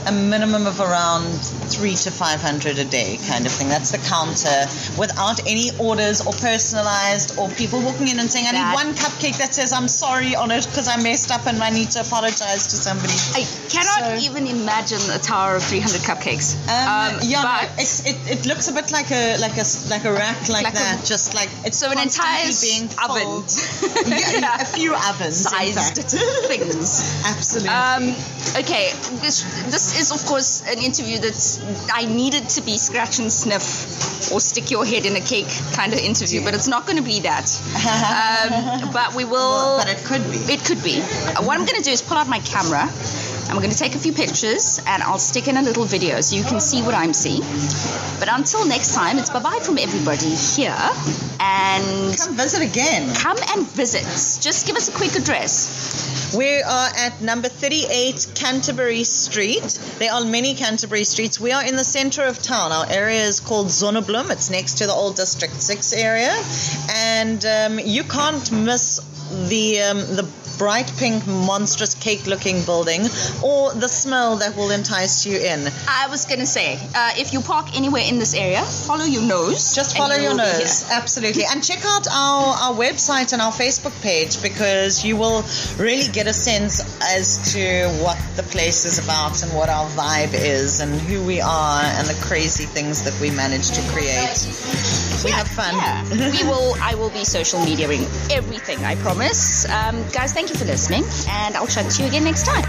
a 0.06 0.12
minimum 0.12 0.66
of 0.66 0.80
around 0.80 1.26
three 1.74 1.94
to 1.94 2.10
five 2.10 2.40
hundred 2.40 2.78
a 2.78 2.84
day, 2.84 3.18
kind 3.28 3.44
of 3.46 3.52
thing. 3.52 3.68
That's 3.68 3.90
the 3.90 3.98
counter, 3.98 4.66
without 4.98 5.40
any 5.46 5.70
orders 5.78 6.24
or 6.26 6.32
personalized 6.32 7.38
or 7.38 7.48
people 7.50 7.80
walking 7.82 8.08
in 8.08 8.18
and 8.20 8.30
saying, 8.30 8.46
"I 8.46 8.52
That- 8.52 8.70
need 8.70 8.74
one 8.74 8.94
cupcake 8.94 9.36
that 9.38 9.54
says 9.54 9.72
I'm 9.72 9.88
sorry 9.88 10.34
on 10.36 10.50
it 10.50 10.64
because 10.66 10.88
I 10.88 10.96
messed 11.02 11.30
up 11.30 11.46
and 11.46 11.62
I 11.62 11.70
need 11.70 11.90
to 11.92 12.00
apologize 12.00 12.66
to 12.68 12.76
somebody." 12.76 13.14
I 13.34 13.42
cannot 13.68 14.00
So- 14.20 14.26
even 14.30 14.46
imagine 14.46 15.00
a 15.10 15.18
tower 15.18 15.56
of 15.56 15.64
300 15.64 16.02
cupcakes. 16.02 16.54
Um, 16.68 17.18
yeah, 17.22 17.42
but 17.42 17.70
it's, 17.82 18.00
it, 18.06 18.16
it 18.30 18.46
looks 18.46 18.68
a 18.68 18.72
bit 18.72 18.90
like 18.92 19.10
a 19.10 19.36
like 19.38 19.56
a 19.58 19.64
like 19.90 20.04
a 20.04 20.12
rack 20.12 20.48
like, 20.48 20.64
Like 20.64 20.74
a- 20.74 20.78
that, 20.78 21.04
just 21.04 21.34
like 21.34 21.50
it's 21.64 21.78
so 21.78 21.90
an 21.90 21.98
entire 21.98 22.46
being 22.60 22.84
oven. 23.02 23.22
filled. 23.22 23.50
yeah, 24.06 24.60
a 24.62 24.64
few 24.64 24.94
ovens 24.94 25.36
sized 25.50 25.98
things. 26.46 27.22
Absolutely. 27.26 27.70
Um, 27.70 28.14
okay, 28.62 28.92
this 29.20 29.42
this 29.74 29.95
is 29.96 30.12
of 30.12 30.24
course 30.26 30.62
an 30.66 30.78
interview 30.78 31.18
that 31.18 31.88
I 31.92 32.04
needed 32.06 32.48
to 32.50 32.60
be 32.62 32.76
scratch 32.78 33.18
and 33.18 33.32
sniff 33.32 34.30
or 34.32 34.40
stick 34.40 34.70
your 34.70 34.84
head 34.84 35.06
in 35.06 35.16
a 35.16 35.20
cake 35.20 35.48
kind 35.72 35.92
of 35.92 35.98
interview, 35.98 36.42
but 36.44 36.54
it's 36.54 36.68
not 36.68 36.86
going 36.86 36.98
to 36.98 37.02
be 37.04 37.20
that. 37.20 37.46
Um, 38.36 38.92
but 38.92 39.14
we 39.14 39.24
will. 39.24 39.78
but 39.78 39.88
it 39.88 39.98
could 40.04 40.22
be. 40.30 40.38
It 40.52 40.64
could 40.64 40.82
be. 40.82 41.00
Uh, 41.00 41.42
What 41.44 41.58
I'm 41.58 41.64
going 41.66 41.78
to 41.78 41.82
do 41.82 41.90
is 41.90 42.02
pull 42.02 42.16
out 42.16 42.28
my 42.28 42.40
camera. 42.40 42.88
I'm 43.48 43.58
going 43.58 43.70
to 43.70 43.78
take 43.78 43.94
a 43.94 43.98
few 43.98 44.12
pictures 44.12 44.80
and 44.86 45.02
I'll 45.02 45.18
stick 45.18 45.46
in 45.48 45.56
a 45.56 45.62
little 45.62 45.84
video 45.84 46.20
so 46.20 46.36
you 46.36 46.42
can 46.42 46.60
see 46.60 46.82
what 46.82 46.94
I'm 46.94 47.12
seeing. 47.12 47.42
But 48.18 48.28
until 48.30 48.66
next 48.66 48.94
time, 48.94 49.18
it's 49.18 49.30
bye 49.30 49.40
bye 49.40 49.60
from 49.62 49.78
everybody 49.78 50.34
here. 50.34 50.76
And 51.38 52.16
Come 52.18 52.36
visit 52.36 52.62
again. 52.62 53.14
come 53.14 53.36
and 53.54 53.66
visit. 53.68 54.02
Just 54.42 54.66
give 54.66 54.76
us 54.76 54.88
a 54.88 54.92
quick 54.92 55.14
address. 55.14 56.34
We 56.36 56.60
are 56.60 56.88
at 56.96 57.20
number 57.22 57.48
38 57.48 58.32
Canterbury 58.34 59.04
Street. 59.04 59.62
There 60.00 60.12
are 60.12 60.24
many 60.24 60.54
Canterbury 60.54 61.04
streets. 61.04 61.38
We 61.38 61.52
are 61.52 61.64
in 61.64 61.76
the 61.76 61.84
center 61.84 62.24
of 62.24 62.42
town. 62.42 62.72
Our 62.72 62.86
area 62.90 63.22
is 63.22 63.38
called 63.38 63.68
Zonnebloem. 63.68 64.30
It's 64.30 64.50
next 64.50 64.78
to 64.78 64.86
the 64.86 64.92
old 64.92 65.14
District 65.16 65.54
6 65.54 65.92
area. 65.92 66.34
And 66.90 67.44
um, 67.46 67.78
you 67.78 68.02
can't 68.02 68.50
miss 68.50 68.98
the 69.48 69.80
um, 69.80 69.98
the 69.98 70.28
bright 70.58 70.90
pink 70.96 71.26
monstrous 71.26 71.94
cake 71.94 72.26
looking 72.26 72.62
building 72.64 73.02
or 73.44 73.72
the 73.74 73.88
smell 73.88 74.36
that 74.36 74.56
will 74.56 74.70
entice 74.70 75.26
you 75.26 75.36
in. 75.36 75.68
I 75.88 76.08
was 76.08 76.24
going 76.24 76.40
to 76.40 76.46
say, 76.46 76.78
uh, 76.94 77.12
if 77.16 77.32
you 77.32 77.40
park 77.40 77.76
anywhere 77.76 78.02
in 78.06 78.18
this 78.18 78.34
area, 78.34 78.62
follow 78.62 79.04
your 79.04 79.22
nose. 79.22 79.74
Just 79.74 79.96
follow 79.96 80.14
you 80.14 80.22
your 80.22 80.36
nose, 80.36 80.88
absolutely. 80.90 81.44
And 81.44 81.62
check 81.62 81.84
out 81.84 82.06
our, 82.08 82.54
our 82.54 82.74
website 82.74 83.32
and 83.32 83.42
our 83.42 83.52
Facebook 83.52 84.00
page 84.02 84.42
because 84.42 85.04
you 85.04 85.16
will 85.16 85.44
really 85.78 86.10
get 86.10 86.26
a 86.26 86.32
sense 86.32 86.80
as 87.02 87.52
to 87.52 87.88
what 88.02 88.18
the 88.36 88.42
place 88.42 88.84
is 88.84 89.02
about 89.02 89.42
and 89.42 89.52
what 89.52 89.68
our 89.68 89.88
vibe 89.90 90.34
is 90.34 90.80
and 90.80 90.98
who 91.00 91.24
we 91.24 91.40
are 91.40 91.82
and 91.82 92.08
the 92.08 92.18
crazy 92.24 92.64
things 92.64 93.02
that 93.04 93.18
we 93.20 93.30
manage 93.30 93.70
to 93.70 93.82
create. 93.92 94.46
We 95.24 95.30
have 95.32 95.48
fun. 95.48 95.74
Yeah. 95.74 96.30
we 96.30 96.48
will. 96.48 96.74
I 96.80 96.94
will 96.94 97.10
be 97.10 97.24
social 97.24 97.60
mediaing 97.60 98.06
everything. 98.30 98.84
I 98.84 98.94
promise. 98.96 99.15
Um, 99.16 100.04
guys, 100.12 100.34
thank 100.34 100.50
you 100.50 100.56
for 100.56 100.66
listening, 100.66 101.02
and 101.28 101.56
I'll 101.56 101.66
chat 101.66 101.90
to 101.90 102.02
you 102.02 102.08
again 102.08 102.24
next 102.24 102.44
time. 102.44 102.62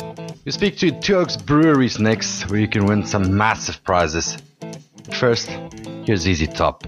We 0.42 0.52
speak 0.52 0.78
to 0.78 0.90
Okes 0.90 1.36
Breweries 1.36 1.98
next, 1.98 2.48
where 2.48 2.58
you 2.58 2.66
can 2.66 2.86
win 2.86 3.04
some 3.04 3.36
massive 3.36 3.84
prizes. 3.84 4.38
First, 5.12 5.50
here's 6.06 6.22
ZZ 6.22 6.48
Top. 6.48 6.82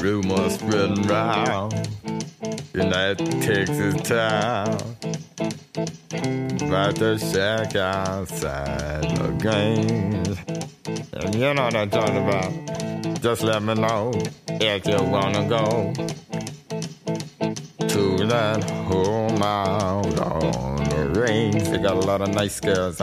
Rumors 0.00 0.54
spreading 0.54 1.02
round 1.02 1.74
in 2.72 2.88
that 2.88 3.18
Texas 3.42 4.00
town 4.08 4.78
about 6.66 6.94
the 6.94 7.18
shack 7.18 7.76
outside 7.76 9.02
the 9.18 9.28
games. 9.42 10.38
And 11.12 11.34
you 11.34 11.52
know 11.52 11.64
what 11.64 11.76
I'm 11.76 11.90
talking 11.90 12.16
about. 12.16 13.20
Just 13.20 13.42
let 13.42 13.62
me 13.62 13.74
know 13.74 14.12
if 14.48 14.86
you 14.86 14.96
wanna 15.02 15.46
go 15.46 15.92
to 17.88 18.26
that 18.26 18.62
home 18.70 19.42
out 19.42 20.18
on 20.18 20.76
the 20.84 21.20
range. 21.20 21.64
They 21.64 21.78
got 21.78 21.96
a 21.96 22.06
lot 22.06 22.20
of 22.20 22.28
nice 22.28 22.60
girls. 22.60 23.00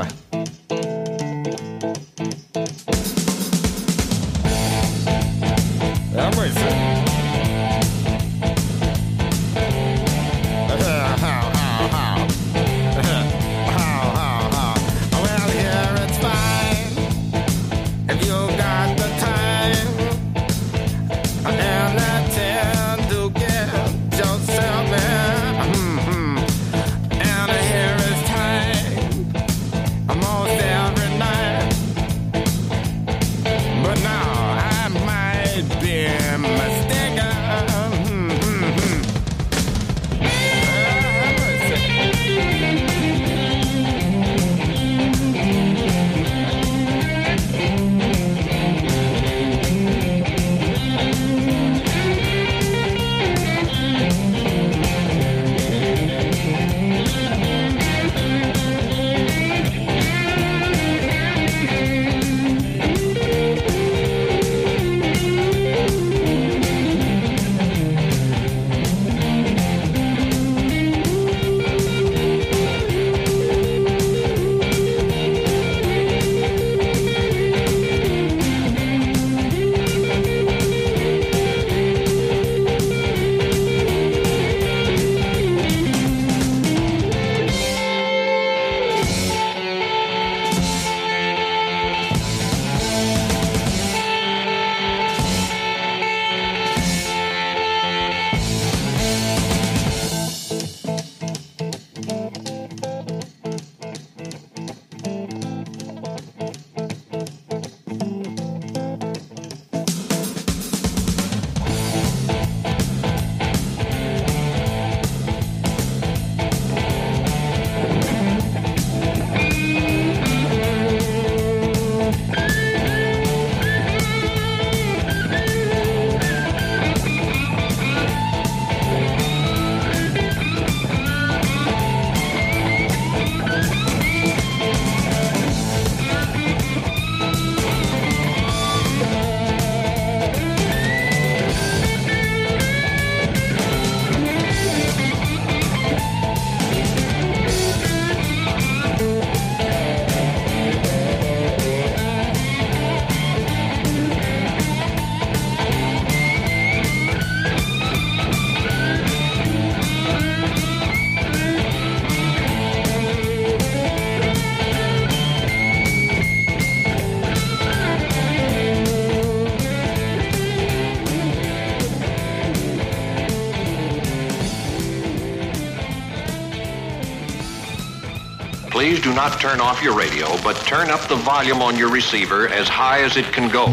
Do 179.10 179.15
not 179.15 179.39
turn 179.39 179.60
off 179.60 179.82
your 179.82 179.98
radio, 179.98 180.28
but 180.43 180.56
turn 180.67 180.91
up 180.91 181.02
the 181.08 181.15
volume 181.15 181.63
on 181.63 181.76
your 181.76 181.89
receiver 181.89 182.48
as 182.50 182.67
high 182.67 183.02
as 183.02 183.17
it 183.17 183.26
can 183.34 183.52
go. 183.52 183.65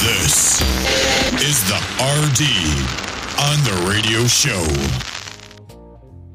This 0.00 0.62
is 1.42 1.62
the 1.68 1.76
RD 2.00 2.40
on 3.44 3.62
the 3.68 3.76
radio 3.86 4.26
show. 4.26 4.64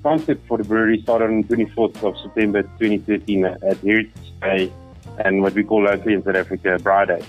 Concept 0.04 0.46
for 0.46 0.58
the 0.58 0.64
brewery 0.64 1.00
started 1.02 1.24
on 1.24 1.42
24th 1.44 2.04
of 2.04 2.16
September 2.18 2.62
2013 2.78 3.44
at 3.46 3.78
Heritage 3.78 4.32
Day 4.42 4.72
and 5.24 5.42
what 5.42 5.54
we 5.54 5.64
call 5.64 5.82
locally 5.82 6.14
in 6.14 6.22
South 6.22 6.36
Africa 6.36 6.78
Braai 6.80 7.06
Day. 7.08 7.22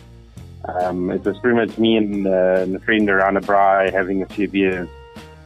Um, 0.66 1.10
it 1.10 1.24
was 1.24 1.40
pretty 1.40 1.56
much 1.56 1.78
me 1.78 1.96
and, 1.96 2.28
uh, 2.28 2.64
and 2.64 2.76
a 2.76 2.80
friend 2.80 3.10
around 3.10 3.38
a 3.38 3.42
braai 3.42 3.94
having 3.94 4.24
a 4.24 4.26
few 4.26 4.50
beers. 4.50 4.90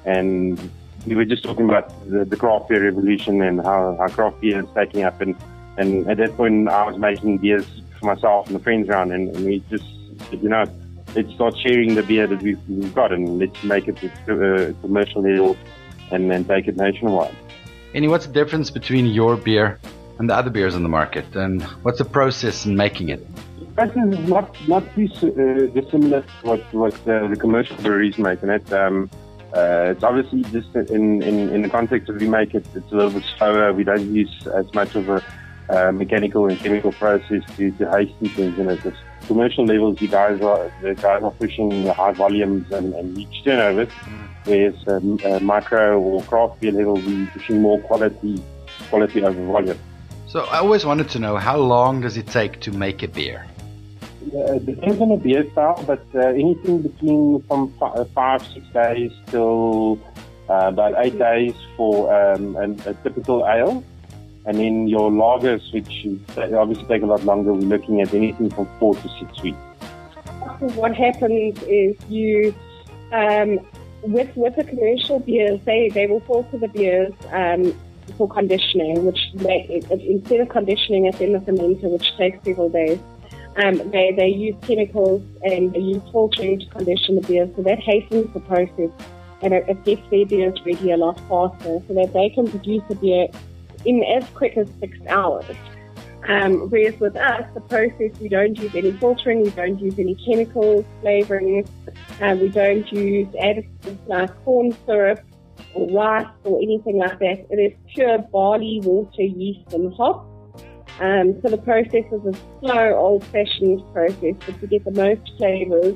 And 0.06 0.58
we 1.06 1.16
were 1.16 1.26
just 1.26 1.44
talking 1.44 1.66
about 1.66 1.88
the, 2.10 2.26
the 2.26 2.36
craft 2.36 2.70
beer 2.70 2.84
revolution 2.84 3.42
and 3.44 3.62
how, 3.62 3.96
how 4.00 4.08
craft 4.08 4.42
beer 4.42 4.64
is 4.64 4.70
taking 4.74 5.04
up. 5.04 5.22
And, 5.22 5.36
and 5.78 6.10
at 6.10 6.18
that 6.18 6.36
point 6.36 6.68
I 6.68 6.84
was 6.90 6.98
making 6.98 7.38
beers 7.38 7.68
for 8.00 8.06
myself 8.08 8.48
and 8.48 8.56
the 8.56 8.64
friends 8.64 8.90
around. 8.90 9.12
And, 9.12 9.36
and 9.36 9.46
we 9.46 9.64
just 9.70 9.86
you 10.32 10.50
know, 10.50 10.66
let's 11.16 11.32
start 11.36 11.56
sharing 11.60 11.94
the 11.94 12.04
beer 12.04 12.26
that 12.26 12.42
we've, 12.42 12.60
we've 12.68 12.96
got 12.96 13.12
and 13.12 13.38
let's 13.38 13.64
make 13.64 13.88
it 13.88 14.02
a, 14.28 14.70
a 14.70 14.74
commercial 14.74 15.22
level 15.22 15.56
and 16.12 16.30
then 16.30 16.46
take 16.46 16.68
it 16.68 16.78
nationwide. 16.78 17.36
Henny, 17.94 18.08
what's 18.08 18.28
the 18.28 18.34
difference 18.34 18.70
between 18.70 19.08
your 19.08 19.36
beer 19.36 19.80
and 20.20 20.30
the 20.30 20.36
other 20.36 20.50
beers 20.50 20.76
on 20.76 20.84
the 20.84 20.90
market? 20.90 21.36
And 21.36 21.62
what's 21.84 21.98
the 21.98 22.06
process 22.06 22.66
in 22.66 22.76
making 22.76 23.10
it? 23.10 23.26
Process 23.76 24.14
is 24.14 24.30
not, 24.30 24.68
not 24.68 24.84
too 24.96 25.08
uh, 25.24 25.74
dissimilar 25.74 26.22
to 26.22 26.28
what, 26.44 26.74
what 26.74 26.94
uh, 27.08 27.28
the 27.28 27.38
commercial 27.40 27.78
breweries 27.78 28.18
make. 28.18 28.42
And 28.44 28.52
it, 28.52 28.72
um, 28.74 29.10
uh, 29.56 29.94
it's 29.94 30.04
obviously 30.04 30.44
just 30.52 30.76
in, 30.76 31.24
in, 31.24 31.50
in 31.50 31.62
the 31.62 31.70
context 31.70 32.10
of 32.10 32.18
we 32.18 32.28
make 32.28 32.54
it, 32.54 32.66
it's 32.76 32.92
a 32.92 32.96
little 32.96 33.12
bit 33.12 33.24
slower. 33.38 33.74
We 33.74 33.84
don't 33.84 34.14
use 34.14 34.48
as 34.48 34.72
much 34.74 34.96
of 34.96 35.10
a 35.10 35.24
uh, 35.70 35.92
mechanical 35.92 36.48
and 36.48 36.60
chemical 36.60 36.92
process 36.92 37.44
to, 37.58 37.72
to 37.72 37.90
hasten 37.90 38.30
things. 38.30 38.60
And 38.60 38.70
at 38.70 38.84
commercial 39.30 39.66
levels, 39.74 40.02
you 40.02 40.10
guys 40.20 40.42
are, 40.42 40.72
the 40.82 40.96
guys 40.96 41.22
are 41.28 41.36
pushing 41.44 41.72
high 42.00 42.16
volumes 42.24 42.66
and, 42.72 42.94
and 42.96 43.06
huge 43.18 43.44
turnovers 43.46 43.94
whereas 44.46 44.76
um, 44.88 45.20
uh, 45.26 45.40
micro 45.40 46.00
or 46.00 46.24
craft 46.24 46.60
beer 46.60 46.72
level, 46.72 46.96
we're 46.96 47.28
pushing 47.28 47.62
more 47.62 47.80
quality, 47.82 48.42
quality 48.90 49.24
over 49.24 49.46
volume. 49.46 49.80
So 50.28 50.46
I 50.46 50.58
always 50.58 50.86
wanted 50.86 51.10
to 51.10 51.20
know 51.20 51.38
how 51.38 51.58
long 51.58 52.02
does 52.02 52.18
it 52.18 52.28
take 52.28 52.60
to 52.62 52.72
make 52.72 53.02
a 53.04 53.08
beer? 53.08 53.46
Uh, 54.34 54.54
it 54.54 54.66
depends 54.66 55.00
on 55.02 55.10
the 55.10 55.18
beer 55.18 55.50
style, 55.52 55.82
but 55.88 56.06
uh, 56.14 56.20
anything 56.20 56.82
between 56.82 57.42
from 57.44 57.74
f- 57.82 58.08
five, 58.14 58.46
six 58.54 58.66
days 58.74 59.12
till 59.28 60.00
uh, 60.50 60.68
about 60.74 60.94
eight 61.04 61.18
days 61.18 61.56
for 61.78 62.14
um, 62.14 62.56
an, 62.58 62.80
a 62.86 62.94
typical 62.96 63.48
ale. 63.48 63.84
And 64.46 64.58
then 64.58 64.88
your 64.88 65.12
lagers, 65.12 65.72
which 65.74 66.08
obviously 66.38 66.86
take 66.86 67.04
a 67.04 67.06
lot 67.06 67.24
longer, 67.24 67.54
we're 67.54 67.60
looking 67.60 68.02
at 68.02 68.14
anything 68.14 68.50
from 68.50 68.68
four 68.80 68.96
to 68.96 69.10
six 69.20 69.42
weeks. 69.44 69.58
What 70.76 70.96
happens 70.96 71.62
is 71.64 71.96
you 72.10 72.54
um, 73.12 73.60
with 74.02 74.36
with 74.36 74.56
the 74.56 74.64
commercial 74.64 75.20
beers, 75.20 75.60
they 75.66 75.90
they 75.90 76.08
will 76.08 76.22
filter 76.22 76.58
the 76.58 76.68
beers 76.70 77.14
um, 77.32 77.76
for 78.18 78.28
conditioning, 78.28 79.06
which 79.06 79.20
they, 79.36 79.82
instead 79.92 80.40
of 80.40 80.50
conditioning 80.50 81.06
it 81.06 81.20
in 81.22 81.34
the 81.34 81.40
fermenter, 81.40 81.92
which 81.92 82.16
takes 82.18 82.44
several 82.44 82.70
days. 82.70 83.00
Um, 83.64 83.78
they, 83.92 84.14
they 84.16 84.30
use 84.30 84.56
chemicals 84.62 85.22
and 85.44 85.74
they 85.74 85.80
use 85.80 86.02
filtering 86.12 86.60
to 86.60 86.66
condition 86.68 87.16
the 87.16 87.22
beer, 87.22 87.50
so 87.56 87.64
that 87.64 87.80
hastens 87.80 88.32
the 88.34 88.40
process 88.40 88.92
and 89.42 89.54
it, 89.54 89.66
it 89.68 89.84
gets 89.86 90.02
their 90.10 90.26
beers 90.26 90.58
ready 90.66 90.92
a 90.92 90.98
lot 90.98 91.20
faster 91.22 91.82
so 91.88 91.94
that 91.94 92.12
they 92.14 92.30
can 92.30 92.50
produce 92.50 92.84
a 92.90 92.96
beer 92.96 93.28
in 93.86 94.04
as 94.04 94.28
quick 94.32 94.58
as 94.58 94.68
six 94.80 94.98
hours. 95.08 95.46
Um, 96.28 96.70
whereas 96.70 97.00
with 97.00 97.16
us, 97.16 97.44
the 97.54 97.62
process, 97.62 98.12
we 98.20 98.28
don't 98.28 98.56
use 98.58 98.76
any 98.76 98.92
filtering, 98.92 99.42
we 99.42 99.50
don't 99.52 99.80
use 99.80 99.98
any 99.98 100.16
chemicals, 100.16 100.86
flavorings, 101.02 101.68
um, 102.22 102.40
we 102.40 102.50
don't 102.50 102.92
use 102.92 103.28
additives 103.30 103.98
like 104.08 104.30
corn 104.44 104.76
syrup 104.86 105.22
or 105.74 105.90
rice 105.90 106.28
or 106.44 106.62
anything 106.62 106.98
like 106.98 107.20
that. 107.20 107.48
It 107.50 107.56
is 107.56 107.74
pure 107.94 108.18
barley, 108.18 108.82
water, 108.84 109.22
yeast, 109.22 109.74
and 109.74 109.94
hops. 109.94 110.28
Um, 111.00 111.40
so 111.42 111.50
the 111.50 111.58
process 111.58 112.04
is 112.12 112.26
a 112.26 112.38
slow, 112.60 112.96
old-fashioned 112.96 113.82
process, 113.94 114.36
but 114.46 114.60
to 114.60 114.68
get 114.68 114.84
the 114.84 114.92
most 114.92 115.32
flavors 115.38 115.96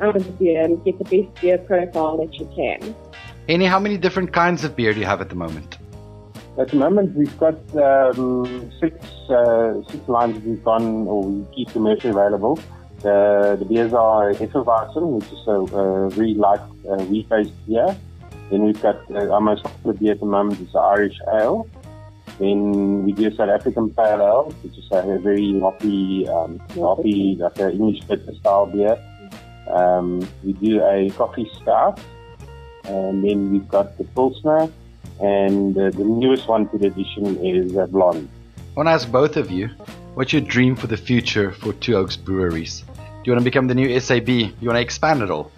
out 0.00 0.16
of 0.16 0.24
the 0.24 0.32
beer 0.32 0.64
and 0.64 0.82
get 0.84 0.98
the 0.98 1.04
best 1.04 1.40
beer 1.40 1.58
profile 1.58 2.16
that 2.16 2.34
you 2.34 2.48
can. 2.56 2.96
Henny, 3.48 3.66
how 3.66 3.78
many 3.78 3.98
different 3.98 4.32
kinds 4.32 4.64
of 4.64 4.74
beer 4.74 4.94
do 4.94 5.00
you 5.00 5.06
have 5.06 5.20
at 5.20 5.28
the 5.28 5.34
moment? 5.34 5.77
At 6.58 6.70
the 6.70 6.76
moment, 6.76 7.14
we've 7.14 7.38
got 7.38 7.54
um, 7.76 8.72
six 8.80 8.94
uh, 9.30 9.74
six 9.88 10.08
lines 10.08 10.42
we've 10.44 10.64
gone 10.64 11.06
or 11.06 11.22
we 11.22 11.46
keep 11.54 11.68
commercially 11.70 12.10
available. 12.10 12.58
The, 13.02 13.54
the 13.56 13.64
beers 13.64 13.92
are 13.92 14.32
Hefeweizen, 14.32 15.20
which 15.20 15.30
is 15.30 15.46
a, 15.46 15.52
a 15.52 16.08
really 16.08 16.34
light 16.34 16.60
uh, 16.90 16.96
wheat-based 17.04 17.52
beer. 17.68 17.96
Then 18.50 18.64
we've 18.64 18.82
got 18.82 19.08
uh, 19.08 19.30
our 19.30 19.40
most 19.40 19.62
popular 19.62 19.94
beer 19.94 20.12
at 20.12 20.20
the 20.20 20.26
moment 20.26 20.60
is 20.60 20.72
the 20.72 20.80
Irish 20.80 21.16
Ale. 21.32 21.68
Then 22.40 23.04
we 23.04 23.12
do 23.12 23.32
South 23.36 23.50
African 23.50 23.90
Pale 23.90 24.20
Ale, 24.20 24.52
which 24.62 24.76
is 24.76 24.88
a, 24.90 24.96
a 24.96 25.18
very 25.20 25.60
hoppy, 25.60 26.26
um, 26.28 26.58
hoppy, 26.74 27.36
like 27.38 27.56
an 27.60 27.70
English 27.70 28.02
bitter 28.08 28.34
style 28.34 28.66
beer. 28.66 28.98
Um, 29.70 30.26
we 30.42 30.54
do 30.54 30.82
a 30.82 31.08
coffee 31.10 31.48
stout, 31.62 32.00
and 32.84 33.22
then 33.22 33.52
we've 33.52 33.68
got 33.68 33.96
the 33.96 34.04
Pilsner, 34.04 34.68
and 35.20 35.76
uh, 35.76 35.90
the 35.90 36.04
newest 36.04 36.48
one 36.48 36.68
to 36.70 36.78
the 36.78 36.86
edition 36.86 37.44
is 37.44 37.76
uh, 37.76 37.86
Blonde. 37.86 38.28
I 38.56 38.60
want 38.74 38.86
to 38.86 38.92
ask 38.92 39.10
both 39.10 39.36
of 39.36 39.50
you, 39.50 39.68
what's 40.14 40.32
your 40.32 40.42
dream 40.42 40.76
for 40.76 40.86
the 40.86 40.96
future 40.96 41.52
for 41.52 41.72
Two 41.74 41.96
Okes 41.96 42.16
Breweries? 42.16 42.84
Do 42.96 43.02
you 43.24 43.32
want 43.32 43.40
to 43.40 43.44
become 43.44 43.66
the 43.66 43.74
new 43.74 43.98
SAB? 43.98 44.28
You 44.28 44.52
want 44.62 44.76
to 44.76 44.80
expand 44.80 45.22
it 45.22 45.30
all? 45.30 45.50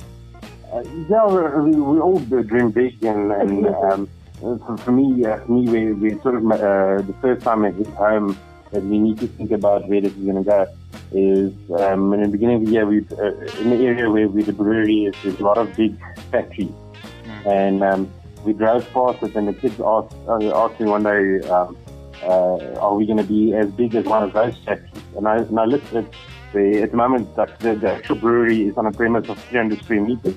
Uh, 0.73 0.83
yeah, 1.09 1.27
we, 1.27 1.73
we 1.73 1.99
all 2.01 2.19
dream 2.19 2.71
big, 2.71 3.03
and, 3.05 3.33
and 3.33 3.67
um, 3.85 4.09
for, 4.41 4.77
for 4.79 4.93
me, 4.93 5.25
uh, 5.25 5.39
for 5.39 5.53
me, 5.53 5.69
we, 5.69 5.93
we 5.93 6.21
sort 6.21 6.37
of 6.37 6.45
uh, 6.51 7.03
the 7.03 7.15
first 7.21 7.43
time 7.43 7.65
I 7.65 7.73
hit 7.73 7.89
home 7.89 8.39
that 8.71 8.83
we 8.83 8.99
need 8.99 9.19
to 9.19 9.27
think 9.27 9.51
about 9.51 9.89
where 9.89 10.01
this 10.01 10.13
is 10.13 10.25
going 10.25 10.37
to 10.37 10.43
go 10.43 10.67
is 11.13 11.53
um, 11.81 12.13
in 12.13 12.23
the 12.23 12.29
beginning 12.29 12.57
of 12.57 12.67
the 12.67 12.73
year, 12.73 12.87
we 12.87 12.99
uh, 13.19 13.33
in 13.61 13.71
the 13.71 13.77
area 13.85 14.09
where 14.09 14.29
we, 14.29 14.43
the 14.43 14.53
brewery 14.53 15.05
is, 15.05 15.15
there's 15.23 15.41
a 15.41 15.43
lot 15.43 15.59
of 15.59 15.75
big 15.77 15.99
factories, 16.31 16.69
mm. 16.69 17.47
and 17.47 17.83
um, 17.83 18.11
we 18.45 18.53
drove 18.53 18.89
past 18.93 19.23
it, 19.23 19.35
and 19.35 19.49
the 19.49 19.53
kids 19.53 19.81
asked, 19.81 20.15
uh, 20.29 20.65
asked 20.65 20.81
me 20.81 20.87
one 20.87 21.03
day, 21.03 21.41
um, 21.49 21.77
uh, 22.23 22.57
"Are 22.81 22.95
we 22.95 23.07
going 23.07 23.19
to 23.19 23.25
be 23.25 23.55
as 23.55 23.71
big 23.71 23.95
as 23.95 24.05
one 24.05 24.23
of 24.23 24.33
those 24.33 24.57
factories?" 24.65 25.05
And 25.17 25.29
I, 25.29 25.37
and 25.39 25.59
I 25.59 25.65
looked 25.65 25.93
at 25.95 26.07
the, 26.53 26.83
at 26.83 26.91
the 26.91 26.97
moment, 26.97 27.35
the, 27.37 27.47
the 27.61 27.93
actual 27.93 28.17
brewery 28.17 28.63
is 28.69 28.77
on 28.77 28.87
a 28.87 28.93
premise 28.93 29.29
of 29.29 29.39
300 29.45 29.83
square 29.83 30.01
meters. 30.01 30.35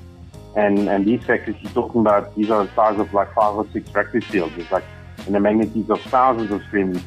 And, 0.56 0.88
and 0.88 1.06
these 1.06 1.24
factories 1.24 1.58
you're 1.62 1.72
talking 1.72 2.02
about, 2.02 2.36
these 2.36 2.52
are 2.52 2.66
the 2.66 2.76
size 2.76 3.00
of 3.00 3.12
like 3.14 3.34
five 3.34 3.56
or 3.56 3.68
six 3.74 3.90
rugby 3.94 4.22
fields. 4.22 4.54
It's 4.58 4.72
like 4.72 4.84
in 5.26 5.34
the 5.34 5.40
magnitudes 5.40 5.90
of 5.90 6.00
thousands 6.02 6.52
of 6.52 6.62
square 6.64 6.86
meters. 6.86 7.04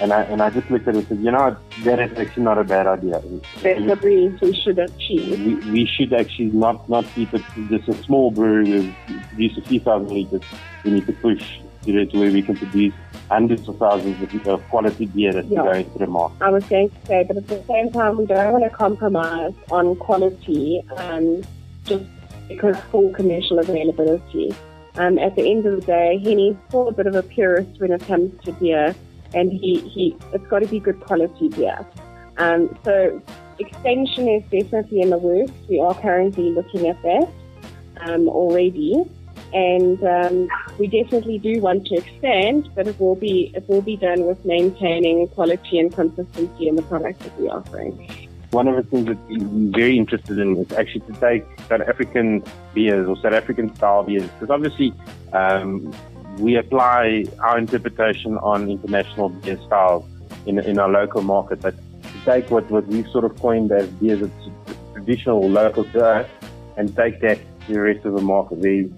And 0.00 0.12
I, 0.12 0.22
and 0.22 0.40
I 0.40 0.50
just 0.50 0.70
looked 0.70 0.86
at 0.86 0.94
it 0.94 0.98
and 0.98 1.08
said, 1.08 1.18
you 1.18 1.32
know, 1.32 1.56
that 1.82 1.98
is 1.98 2.16
actually 2.16 2.44
not 2.44 2.56
a 2.58 2.64
bad 2.64 2.86
idea. 2.86 3.20
That's 3.62 3.84
the 3.84 3.96
brewery 3.96 4.28
we 4.40 4.54
should 4.54 4.78
achieve. 4.78 5.64
We, 5.64 5.72
we 5.72 5.86
should 5.86 6.12
actually 6.12 6.52
not, 6.52 6.88
not 6.88 7.04
keep 7.14 7.34
it 7.34 7.42
just 7.68 7.88
a 7.88 7.94
small 8.04 8.30
brewery 8.30 8.70
with 8.70 8.94
produce 9.30 9.58
a 9.58 9.62
few 9.62 9.80
thousand 9.80 10.10
liters. 10.10 10.42
We 10.84 10.92
need 10.92 11.06
to 11.06 11.12
push 11.14 11.42
to, 11.84 12.06
to 12.06 12.18
where 12.18 12.30
we 12.30 12.42
can 12.42 12.56
produce 12.56 12.94
hundreds 13.28 13.68
of 13.68 13.76
thousands 13.78 14.22
of, 14.22 14.46
of 14.46 14.68
quality 14.68 15.06
beer 15.06 15.32
that 15.32 15.46
yeah. 15.46 15.62
go 15.62 15.72
into 15.72 15.98
the 15.98 16.06
market. 16.06 16.42
I 16.42 16.50
was 16.50 16.64
going 16.64 16.90
to 16.90 17.06
say, 17.06 17.24
but 17.24 17.36
at 17.36 17.48
the 17.48 17.62
same 17.64 17.90
time, 17.90 18.16
we 18.16 18.26
don't 18.26 18.52
want 18.52 18.64
to 18.64 18.70
compromise 18.70 19.52
on 19.70 19.96
quality 19.96 20.82
um, 20.96 21.42
just 21.84 22.04
because 22.48 22.76
full 22.90 23.12
commercial 23.12 23.58
availability. 23.58 24.54
Um, 24.96 25.18
at 25.18 25.36
the 25.36 25.48
end 25.48 25.66
of 25.66 25.80
the 25.80 25.86
day, 25.86 26.18
Henny's 26.22 26.56
still 26.68 26.88
a 26.88 26.92
bit 26.92 27.06
of 27.06 27.14
a 27.14 27.22
purist 27.22 27.78
when 27.78 27.92
it 27.92 28.04
comes 28.06 28.32
to 28.44 28.52
beer. 28.52 28.94
And 29.34 29.52
he, 29.52 29.80
he 29.88 30.16
it's 30.32 30.46
got 30.46 30.60
to 30.60 30.66
be 30.66 30.80
good 30.80 31.00
quality 31.00 31.48
beer. 31.48 31.86
Um, 32.38 32.76
so 32.84 33.20
extension 33.58 34.28
is 34.28 34.42
definitely 34.44 35.00
in 35.02 35.10
the 35.10 35.18
works. 35.18 35.52
We 35.68 35.80
are 35.80 35.94
currently 35.94 36.50
looking 36.50 36.88
at 36.88 37.00
that 37.02 37.28
um, 38.00 38.28
already, 38.28 39.04
and 39.52 40.02
um, 40.04 40.48
we 40.78 40.86
definitely 40.86 41.38
do 41.38 41.60
want 41.60 41.86
to 41.86 41.96
expand, 41.96 42.70
but 42.74 42.86
it 42.86 42.98
will 43.00 43.16
be 43.16 43.50
it 43.54 43.68
will 43.68 43.82
be 43.82 43.96
done 43.96 44.26
with 44.26 44.44
maintaining 44.44 45.26
quality 45.28 45.78
and 45.78 45.92
consistency 45.92 46.68
in 46.68 46.76
the 46.76 46.82
products 46.82 47.24
that 47.24 47.38
we're 47.38 47.50
offering. 47.50 48.28
One 48.50 48.66
of 48.66 48.76
the 48.76 48.82
things 48.82 49.06
that 49.06 49.18
I'm 49.28 49.72
very 49.72 49.98
interested 49.98 50.38
in 50.38 50.56
is 50.56 50.72
actually 50.72 51.00
to 51.00 51.12
take 51.20 51.44
South 51.68 51.82
African 51.82 52.42
beers 52.72 53.06
or 53.06 53.16
South 53.16 53.34
African 53.34 53.74
style 53.76 54.04
beers, 54.04 54.30
because 54.30 54.48
obviously 54.48 54.94
um, 55.34 55.92
we 56.38 56.56
apply 56.56 57.24
our 57.40 57.58
interpretation 57.58 58.38
on 58.38 58.70
international 58.70 59.28
beer 59.28 59.58
styles 59.66 60.04
in, 60.46 60.58
in 60.58 60.78
our 60.78 60.88
local 60.88 61.22
market, 61.22 61.60
but 61.60 61.74
to 62.02 62.24
take 62.24 62.50
what, 62.50 62.70
what 62.70 62.86
we've 62.86 63.08
sort 63.08 63.24
of 63.24 63.38
coined 63.40 63.70
as 63.72 63.88
beers 64.00 64.20
that's 64.20 64.48
traditional 64.94 65.48
local 65.48 65.84
to 65.84 66.04
us 66.04 66.28
and 66.76 66.94
take 66.96 67.20
that 67.20 67.38
to 67.66 67.72
the 67.72 67.80
rest 67.80 68.04
of 68.04 68.14
the 68.14 68.22
market. 68.22 68.58
We, 68.58 68.90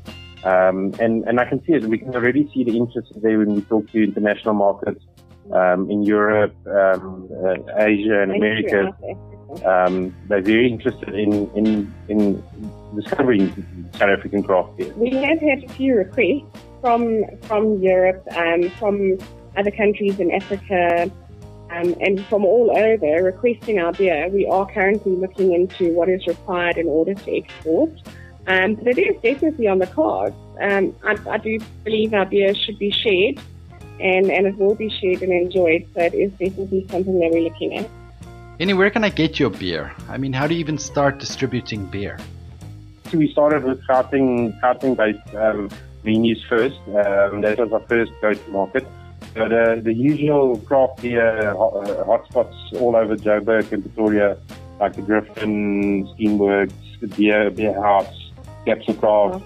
um, 0.44 0.94
and, 1.00 1.24
and 1.24 1.40
I 1.40 1.44
can 1.48 1.64
see 1.64 1.72
it. 1.72 1.84
We 1.84 1.98
can 1.98 2.14
already 2.14 2.50
see 2.52 2.64
the 2.64 2.76
interest 2.76 3.12
there 3.16 3.38
when 3.38 3.54
we 3.54 3.62
talk 3.62 3.90
to 3.92 4.04
international 4.04 4.54
markets 4.54 5.04
um, 5.52 5.90
in 5.90 6.02
Europe, 6.02 6.54
um, 6.66 7.28
uh, 7.44 7.54
Asia, 7.76 8.22
and 8.22 8.32
America. 8.36 8.92
Um, 9.64 10.14
they're 10.28 10.42
very 10.42 10.70
interested 10.70 11.08
in, 11.08 11.50
in, 11.56 11.92
in 12.08 12.42
discovering 12.94 13.50
South 13.94 14.10
African 14.10 14.42
craft 14.42 14.76
beer. 14.76 14.92
We 14.94 15.10
have 15.10 15.40
had 15.40 15.64
a 15.64 15.68
few 15.70 15.96
requests 15.96 16.46
from 16.80 17.24
from 17.42 17.80
Europe, 17.82 18.26
um, 18.36 18.70
from 18.70 19.18
other 19.56 19.70
countries 19.70 20.18
in 20.20 20.30
Africa, 20.30 21.10
um, 21.70 21.94
and 22.00 22.24
from 22.26 22.44
all 22.44 22.76
over 22.76 23.22
requesting 23.22 23.78
our 23.78 23.92
beer. 23.92 24.28
We 24.28 24.46
are 24.46 24.66
currently 24.66 25.16
looking 25.16 25.52
into 25.52 25.92
what 25.92 26.08
is 26.08 26.26
required 26.26 26.78
in 26.78 26.86
order 26.86 27.14
to 27.14 27.36
export. 27.36 27.90
Um, 28.46 28.74
but 28.74 28.86
it 28.86 28.98
is 28.98 29.22
definitely 29.22 29.68
on 29.68 29.78
the 29.78 29.86
cards. 29.86 30.34
Um, 30.60 30.94
I, 31.04 31.16
I 31.28 31.38
do 31.38 31.58
believe 31.84 32.14
our 32.14 32.26
beer 32.26 32.54
should 32.54 32.78
be 32.78 32.90
shared, 32.90 33.38
and, 34.00 34.30
and 34.30 34.46
it 34.46 34.56
will 34.56 34.74
be 34.74 34.88
shared 34.88 35.22
and 35.22 35.32
enjoyed. 35.32 35.86
So 35.94 36.00
it 36.00 36.14
is 36.14 36.30
definitely 36.32 36.86
something 36.90 37.18
that 37.20 37.30
we're 37.30 37.42
looking 37.42 37.76
at. 37.76 37.88
Annie, 38.58 38.74
where 38.74 38.90
can 38.90 39.04
I 39.04 39.10
get 39.10 39.38
your 39.38 39.50
beer? 39.50 39.92
I 40.08 40.18
mean, 40.18 40.32
how 40.32 40.46
do 40.46 40.54
you 40.54 40.60
even 40.60 40.78
start 40.78 41.18
distributing 41.18 41.86
beer? 41.86 42.18
So 43.10 43.18
we 43.18 43.30
started 43.30 43.64
with 43.64 43.86
Gauteng, 43.86 44.58
Gauteng-based 44.60 45.34
um, 45.34 45.70
venues 46.04 46.38
first. 46.48 46.78
Um, 46.88 47.40
that 47.42 47.58
was 47.58 47.72
our 47.72 47.80
first 47.88 48.12
go-to 48.20 48.50
market. 48.50 48.86
So 49.34 49.48
the, 49.48 49.80
the 49.82 49.94
usual 49.94 50.58
craft 50.58 51.02
beer 51.02 51.50
uh, 51.50 51.54
hotspots 51.54 52.80
all 52.80 52.96
over 52.96 53.16
Joburg 53.16 53.70
and 53.72 53.82
Pretoria, 53.84 54.36
like 54.80 54.96
the 54.96 55.02
Griffin, 55.02 56.06
Steamworks, 56.08 56.72
the 57.00 57.06
Beer, 57.06 57.50
Beer 57.50 57.80
House, 57.80 58.32
Capsule 58.64 58.94
Craft, 58.94 59.44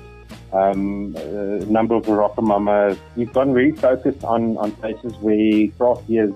um, 0.53 1.15
a 1.17 1.67
number 1.67 1.97
of 1.97 2.05
Rockamama. 2.05 2.97
We've 3.17 3.33
gone 3.33 3.53
very 3.53 3.73
focused 3.73 4.25
on, 4.25 4.57
on 4.57 4.73
places 4.73 5.13
where 5.21 5.69
craft 5.77 6.07
beer 6.09 6.33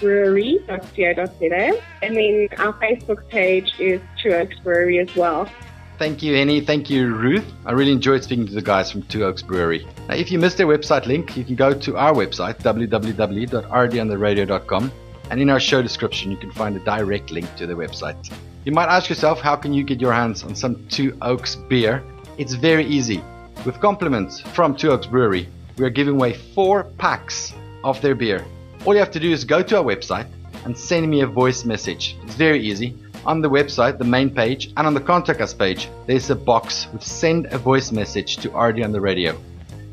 brewery.co.za. 0.00 1.80
And 2.02 2.16
then 2.16 2.48
our 2.58 2.72
Facebook 2.74 3.28
page 3.28 3.72
is 3.78 4.00
Two 4.22 4.30
Okes 4.30 4.58
Brewery 4.62 4.98
as 4.98 5.14
well. 5.16 5.50
Thank 5.98 6.22
you, 6.22 6.34
Henny. 6.34 6.60
Thank 6.60 6.90
you, 6.90 7.14
Ruth. 7.14 7.44
I 7.66 7.72
really 7.72 7.90
enjoyed 7.90 8.22
speaking 8.22 8.46
to 8.46 8.52
the 8.52 8.62
guys 8.62 8.88
from 8.90 9.02
Two 9.02 9.20
Okes 9.20 9.44
Brewery. 9.44 9.86
Now, 10.08 10.14
if 10.14 10.30
you 10.30 10.38
missed 10.38 10.56
their 10.56 10.68
website 10.68 11.06
link, 11.06 11.36
you 11.36 11.44
can 11.44 11.56
go 11.56 11.74
to 11.74 11.96
our 11.96 12.14
website, 12.14 12.60
www.rdontheradio.com, 12.60 14.92
and 15.30 15.40
in 15.40 15.50
our 15.50 15.58
show 15.58 15.82
description, 15.82 16.30
you 16.30 16.36
can 16.36 16.52
find 16.52 16.76
a 16.76 16.80
direct 16.80 17.32
link 17.32 17.52
to 17.56 17.66
their 17.66 17.76
website. 17.76 18.32
You 18.64 18.70
might 18.70 18.88
ask 18.88 19.08
yourself, 19.08 19.40
how 19.40 19.56
can 19.56 19.72
you 19.72 19.82
get 19.82 20.00
your 20.00 20.12
hands 20.12 20.44
on 20.44 20.54
some 20.54 20.86
Two 20.88 21.18
Okes 21.20 21.56
beer? 21.68 22.04
It's 22.38 22.54
very 22.54 22.86
easy. 22.86 23.20
With 23.66 23.80
compliments 23.80 24.40
from 24.40 24.76
Two 24.76 24.90
Okes 24.90 25.10
Brewery, 25.10 25.48
we 25.76 25.84
are 25.84 25.90
giving 25.90 26.14
away 26.14 26.34
four 26.34 26.84
packs 26.84 27.52
of 27.84 28.00
their 28.00 28.14
beer. 28.14 28.44
All 28.84 28.94
you 28.94 29.00
have 29.00 29.10
to 29.12 29.20
do 29.20 29.30
is 29.30 29.44
go 29.44 29.62
to 29.62 29.78
our 29.78 29.84
website 29.84 30.28
and 30.64 30.76
send 30.76 31.08
me 31.08 31.20
a 31.20 31.26
voice 31.26 31.64
message. 31.64 32.16
It's 32.24 32.34
very 32.34 32.60
easy. 32.60 32.96
On 33.26 33.40
the 33.40 33.50
website, 33.50 33.98
the 33.98 34.04
main 34.04 34.30
page, 34.30 34.72
and 34.76 34.86
on 34.86 34.94
the 34.94 35.00
contact 35.00 35.40
us 35.40 35.52
page, 35.52 35.88
there's 36.06 36.30
a 36.30 36.36
box 36.36 36.86
with 36.92 37.02
send 37.02 37.46
a 37.46 37.58
voice 37.58 37.92
message 37.92 38.36
to 38.38 38.50
RD 38.50 38.82
on 38.82 38.92
the 38.92 39.00
radio. 39.00 39.38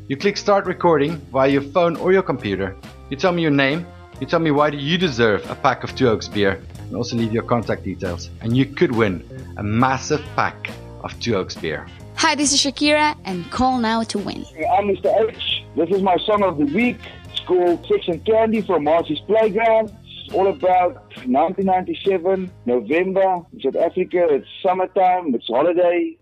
You 0.08 0.16
click 0.16 0.36
start 0.36 0.66
recording 0.66 1.16
via 1.32 1.48
your 1.48 1.62
phone 1.62 1.96
or 1.96 2.12
your 2.12 2.22
computer. 2.22 2.76
You 3.10 3.16
tell 3.16 3.32
me 3.32 3.42
your 3.42 3.50
name, 3.50 3.86
you 4.20 4.26
tell 4.26 4.40
me 4.40 4.52
why 4.52 4.70
do 4.70 4.76
you 4.76 4.96
deserve 4.96 5.48
a 5.50 5.54
pack 5.54 5.82
of 5.84 5.94
Two 5.94 6.06
Okes 6.06 6.32
beer, 6.32 6.62
and 6.78 6.94
also 6.94 7.16
leave 7.16 7.32
your 7.32 7.42
contact 7.42 7.82
details. 7.82 8.30
And 8.40 8.56
you 8.56 8.64
could 8.64 8.92
win 8.92 9.22
a 9.56 9.62
massive 9.62 10.24
pack 10.36 10.70
of 11.02 11.18
Two 11.20 11.36
Okes 11.36 11.60
beer. 11.60 11.86
Hi, 12.14 12.34
this 12.34 12.52
is 12.52 12.60
Shakira, 12.60 13.16
and 13.24 13.50
call 13.50 13.78
now 13.78 14.02
to 14.04 14.18
win. 14.18 14.46
I'm 14.72 14.86
Mr. 14.86 15.28
H. 15.28 15.64
This 15.76 15.90
is 15.90 16.00
my 16.00 16.16
song 16.18 16.42
of 16.42 16.56
the 16.56 16.64
week. 16.64 16.98
Called 17.46 17.86
Sex 17.86 18.08
and 18.08 18.24
Candy 18.24 18.60
from 18.60 18.84
Marcy's 18.84 19.20
Playground. 19.20 19.92
It's 20.24 20.34
all 20.34 20.48
about 20.48 20.94
1997, 21.26 22.50
November, 22.66 23.40
South 23.62 23.76
Africa. 23.76 24.26
It's 24.30 24.48
summertime, 24.62 25.34
it's 25.34 25.46
holiday, 25.46 26.16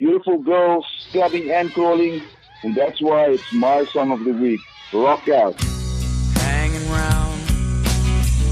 beautiful 0.00 0.38
girls, 0.38 0.84
clubbing 1.12 1.50
and 1.50 1.72
crawling, 1.72 2.22
and 2.64 2.74
that's 2.74 3.00
why 3.00 3.30
it's 3.30 3.52
my 3.52 3.84
song 3.86 4.10
of 4.10 4.24
the 4.24 4.32
week. 4.32 4.60
Rock 4.92 5.28
out. 5.28 5.54
hanging 6.42 6.88
round 6.90 7.34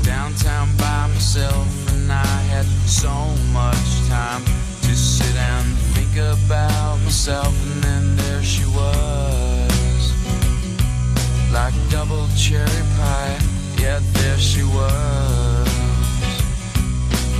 downtown 0.05 0.69
by 0.77 1.09
myself, 1.09 1.67
and 1.93 2.13
I 2.13 2.37
had 2.55 2.67
so 2.87 3.11
much 3.53 4.09
time 4.09 4.45
to 4.45 4.95
sit 4.95 5.37
and 5.37 5.67
think 5.95 6.17
about 6.17 6.99
myself, 7.03 7.55
and 7.73 7.83
then 7.83 8.17
there 8.17 8.43
she 8.43 8.65
was, 8.67 9.52
like 11.53 11.75
double 11.91 12.27
cherry 12.37 12.83
pie. 12.97 13.39
Yet 13.77 14.03
there 14.15 14.39
she 14.39 14.63
was, 14.63 15.69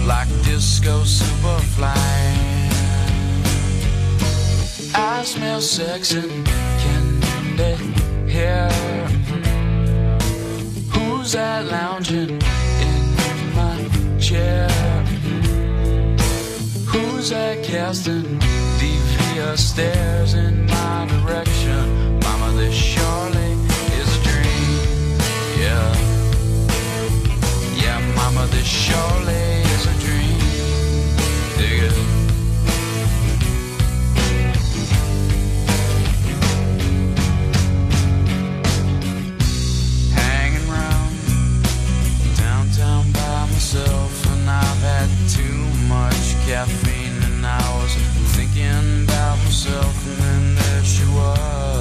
like 0.07 0.29
disco 0.45 1.03
superfly. 1.03 2.43
I 4.95 5.23
smell 5.25 5.61
sex 5.61 6.13
and 6.13 6.47
candy 6.83 7.77
here. 8.31 8.69
Who's 10.93 11.33
that 11.33 11.65
lounging 11.67 12.41
in 12.89 13.55
my 13.55 13.89
chair? 14.19 14.69
Who's 16.87 17.31
that 17.31 17.63
casting 17.65 18.39
devious 18.79 19.71
stares 19.71 20.35
in 20.35 20.67
my 20.67 21.07
direction? 21.09 22.19
Mama, 22.21 22.53
this 22.57 22.75
surely 22.75 23.32
surely 28.65 29.63
a 29.87 29.95
dream. 30.01 30.39
Dig 31.59 31.83
it. 31.83 32.13
downtown 42.37 43.11
by 43.13 43.47
myself, 43.51 44.27
and 44.33 44.49
I've 44.49 44.83
had 44.83 45.11
too 45.29 45.43
much 45.89 46.35
caffeine, 46.47 47.23
and 47.25 47.47
I 47.47 47.83
was 47.83 47.95
thinking 48.37 49.05
about 49.05 49.39
myself, 49.45 50.07
and 50.07 50.19
then 50.19 50.55
there 50.55 50.85
she 50.85 51.05
was 51.07 51.72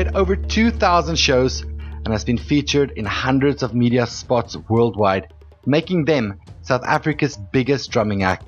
played 0.00 0.16
over 0.16 0.34
2,000 0.34 1.14
shows 1.16 1.60
and 1.60 2.08
has 2.08 2.24
been 2.24 2.38
featured 2.38 2.90
in 2.92 3.04
hundreds 3.04 3.62
of 3.62 3.74
media 3.74 4.06
spots 4.06 4.56
worldwide, 4.70 5.30
making 5.66 6.06
them 6.06 6.40
South 6.62 6.82
Africa's 6.86 7.36
biggest 7.36 7.90
drumming 7.90 8.22
act. 8.22 8.46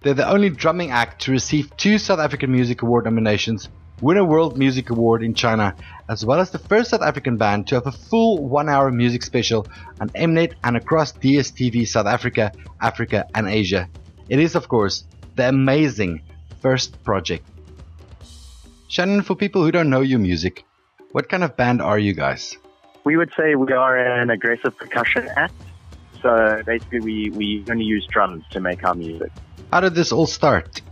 They're 0.00 0.14
the 0.14 0.26
only 0.26 0.48
drumming 0.48 0.92
act 0.92 1.20
to 1.22 1.32
receive 1.32 1.76
two 1.76 1.98
South 1.98 2.18
African 2.18 2.50
Music 2.50 2.80
Award 2.80 3.04
nominations, 3.04 3.68
win 4.00 4.16
a 4.16 4.24
World 4.24 4.56
Music 4.56 4.88
Award 4.88 5.22
in 5.22 5.34
China, 5.34 5.76
as 6.08 6.24
well 6.24 6.40
as 6.40 6.50
the 6.50 6.58
first 6.58 6.88
South 6.88 7.02
African 7.02 7.36
band 7.36 7.66
to 7.66 7.74
have 7.74 7.86
a 7.86 7.92
full 7.92 8.48
one 8.48 8.70
hour 8.70 8.90
music 8.90 9.22
special 9.22 9.66
on 10.00 10.08
Mnet 10.10 10.54
and 10.64 10.78
across 10.78 11.12
DSTV 11.12 11.86
South 11.86 12.06
Africa, 12.06 12.52
Africa, 12.80 13.26
and 13.34 13.48
Asia. 13.48 13.86
It 14.30 14.38
is, 14.38 14.54
of 14.54 14.66
course, 14.68 15.04
the 15.34 15.46
amazing 15.46 16.22
First 16.62 17.04
Project. 17.04 17.46
Shannon, 18.88 19.20
for 19.20 19.34
people 19.34 19.62
who 19.62 19.72
don't 19.72 19.90
know 19.90 20.00
your 20.00 20.20
music, 20.20 20.64
what 21.16 21.30
kind 21.30 21.42
of 21.42 21.56
band 21.56 21.80
are 21.80 21.98
you 21.98 22.12
guys? 22.12 22.58
We 23.04 23.16
would 23.16 23.32
say 23.38 23.54
we 23.54 23.72
are 23.72 23.96
an 23.96 24.28
aggressive 24.28 24.76
percussion 24.76 25.26
act. 25.34 25.54
So 26.20 26.62
basically, 26.66 27.00
we, 27.00 27.30
we 27.30 27.64
only 27.70 27.86
use 27.86 28.06
drums 28.12 28.44
to 28.50 28.60
make 28.60 28.84
our 28.84 28.94
music. 28.94 29.32
How 29.72 29.80
did 29.80 29.94
this 29.94 30.12
all 30.12 30.26
start? 30.26 30.82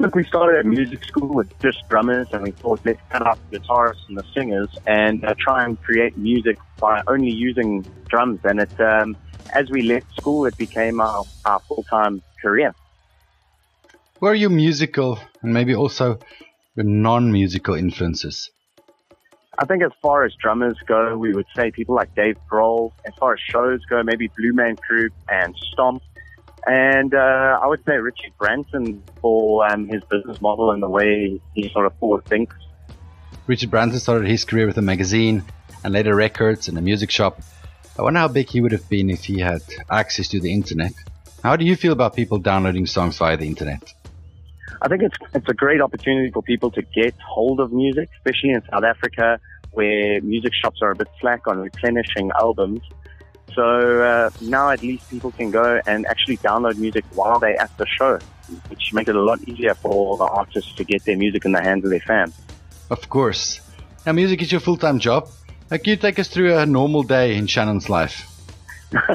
Look, 0.00 0.16
we 0.16 0.24
started 0.24 0.58
at 0.58 0.66
music 0.66 1.04
school 1.04 1.32
with 1.32 1.48
just 1.62 1.78
drummers, 1.88 2.26
and 2.32 2.42
we 2.42 2.50
thought 2.50 2.80
let's 2.84 2.98
cut 3.08 3.24
out 3.24 3.38
the 3.52 3.60
guitarists 3.60 4.02
and 4.08 4.18
the 4.18 4.24
singers 4.34 4.70
and 4.84 5.24
uh, 5.24 5.34
try 5.38 5.64
and 5.64 5.80
create 5.80 6.18
music 6.18 6.58
by 6.80 7.00
only 7.06 7.30
using 7.30 7.86
drums. 8.08 8.40
And 8.42 8.58
it, 8.58 8.80
um, 8.80 9.16
as 9.54 9.70
we 9.70 9.82
left 9.82 10.06
school, 10.16 10.44
it 10.46 10.56
became 10.56 11.00
our, 11.00 11.22
our 11.44 11.60
full 11.68 11.84
time 11.88 12.20
career. 12.42 12.74
Who 14.18 14.26
are 14.26 14.34
your 14.34 14.50
musical 14.50 15.20
and 15.40 15.54
maybe 15.54 15.72
also 15.72 16.18
your 16.74 16.84
non 16.84 17.30
musical 17.30 17.76
influences? 17.76 18.50
I 19.58 19.64
think 19.66 19.82
as 19.82 19.92
far 20.02 20.24
as 20.24 20.34
drummers 20.34 20.76
go, 20.86 21.16
we 21.16 21.32
would 21.32 21.46
say 21.54 21.70
people 21.70 21.94
like 21.94 22.14
Dave 22.14 22.36
Grohl. 22.50 22.92
As 23.06 23.14
far 23.14 23.34
as 23.34 23.40
shows 23.40 23.84
go, 23.84 24.02
maybe 24.02 24.28
Blue 24.36 24.52
Man 24.52 24.76
Group 24.86 25.12
and 25.28 25.54
Stomp. 25.72 26.02
And 26.66 27.14
uh, 27.14 27.60
I 27.62 27.66
would 27.66 27.84
say 27.84 27.96
Richard 27.96 28.32
Branson 28.38 29.02
for 29.20 29.70
um, 29.70 29.86
his 29.86 30.02
business 30.04 30.40
model 30.40 30.70
and 30.70 30.82
the 30.82 30.88
way 30.88 31.40
he 31.54 31.68
sort 31.70 31.86
of 31.86 31.96
forward 31.98 32.24
thinks. 32.24 32.56
Richard 33.46 33.70
Branson 33.70 34.00
started 34.00 34.26
his 34.26 34.44
career 34.44 34.66
with 34.66 34.78
a 34.78 34.82
magazine 34.82 35.44
and 35.84 35.92
later 35.92 36.14
records 36.14 36.68
and 36.68 36.78
a 36.78 36.80
music 36.80 37.10
shop. 37.10 37.40
I 37.98 38.02
wonder 38.02 38.20
how 38.20 38.28
big 38.28 38.48
he 38.48 38.60
would 38.60 38.72
have 38.72 38.88
been 38.88 39.10
if 39.10 39.24
he 39.24 39.38
had 39.38 39.62
access 39.90 40.28
to 40.28 40.40
the 40.40 40.52
internet. 40.52 40.92
How 41.42 41.56
do 41.56 41.64
you 41.64 41.76
feel 41.76 41.92
about 41.92 42.16
people 42.16 42.38
downloading 42.38 42.86
songs 42.86 43.18
via 43.18 43.36
the 43.36 43.46
internet? 43.46 43.92
I 44.82 44.88
think 44.88 45.02
it's 45.02 45.16
it's 45.34 45.48
a 45.48 45.54
great 45.54 45.80
opportunity 45.80 46.30
for 46.30 46.42
people 46.42 46.70
to 46.72 46.82
get 46.82 47.14
hold 47.20 47.60
of 47.60 47.72
music, 47.72 48.08
especially 48.18 48.50
in 48.50 48.62
South 48.70 48.84
Africa, 48.84 49.40
where 49.72 50.20
music 50.22 50.52
shops 50.54 50.80
are 50.82 50.90
a 50.90 50.96
bit 50.96 51.08
slack 51.20 51.46
on 51.46 51.58
replenishing 51.58 52.30
albums. 52.38 52.80
So 53.54 54.02
uh, 54.02 54.30
now 54.40 54.70
at 54.70 54.82
least 54.82 55.08
people 55.10 55.30
can 55.30 55.50
go 55.50 55.80
and 55.86 56.06
actually 56.06 56.38
download 56.38 56.76
music 56.76 57.04
while 57.14 57.38
they're 57.38 57.60
at 57.60 57.76
the 57.78 57.86
show, 57.86 58.18
which 58.68 58.92
makes 58.92 59.08
it 59.08 59.16
a 59.16 59.22
lot 59.22 59.40
easier 59.46 59.74
for 59.74 60.16
the 60.16 60.24
artists 60.24 60.74
to 60.74 60.84
get 60.84 61.04
their 61.04 61.16
music 61.16 61.44
in 61.44 61.52
the 61.52 61.62
hands 61.62 61.84
of 61.84 61.90
their 61.90 62.00
fans. 62.00 62.34
Of 62.90 63.08
course. 63.08 63.60
Now, 64.04 64.12
music 64.12 64.42
is 64.42 64.50
your 64.50 64.60
full 64.60 64.76
time 64.76 64.98
job. 64.98 65.28
Can 65.70 65.80
you 65.84 65.96
take 65.96 66.18
us 66.18 66.28
through 66.28 66.56
a 66.56 66.66
normal 66.66 67.02
day 67.02 67.36
in 67.36 67.46
Shannon's 67.46 67.88
life? 67.88 68.30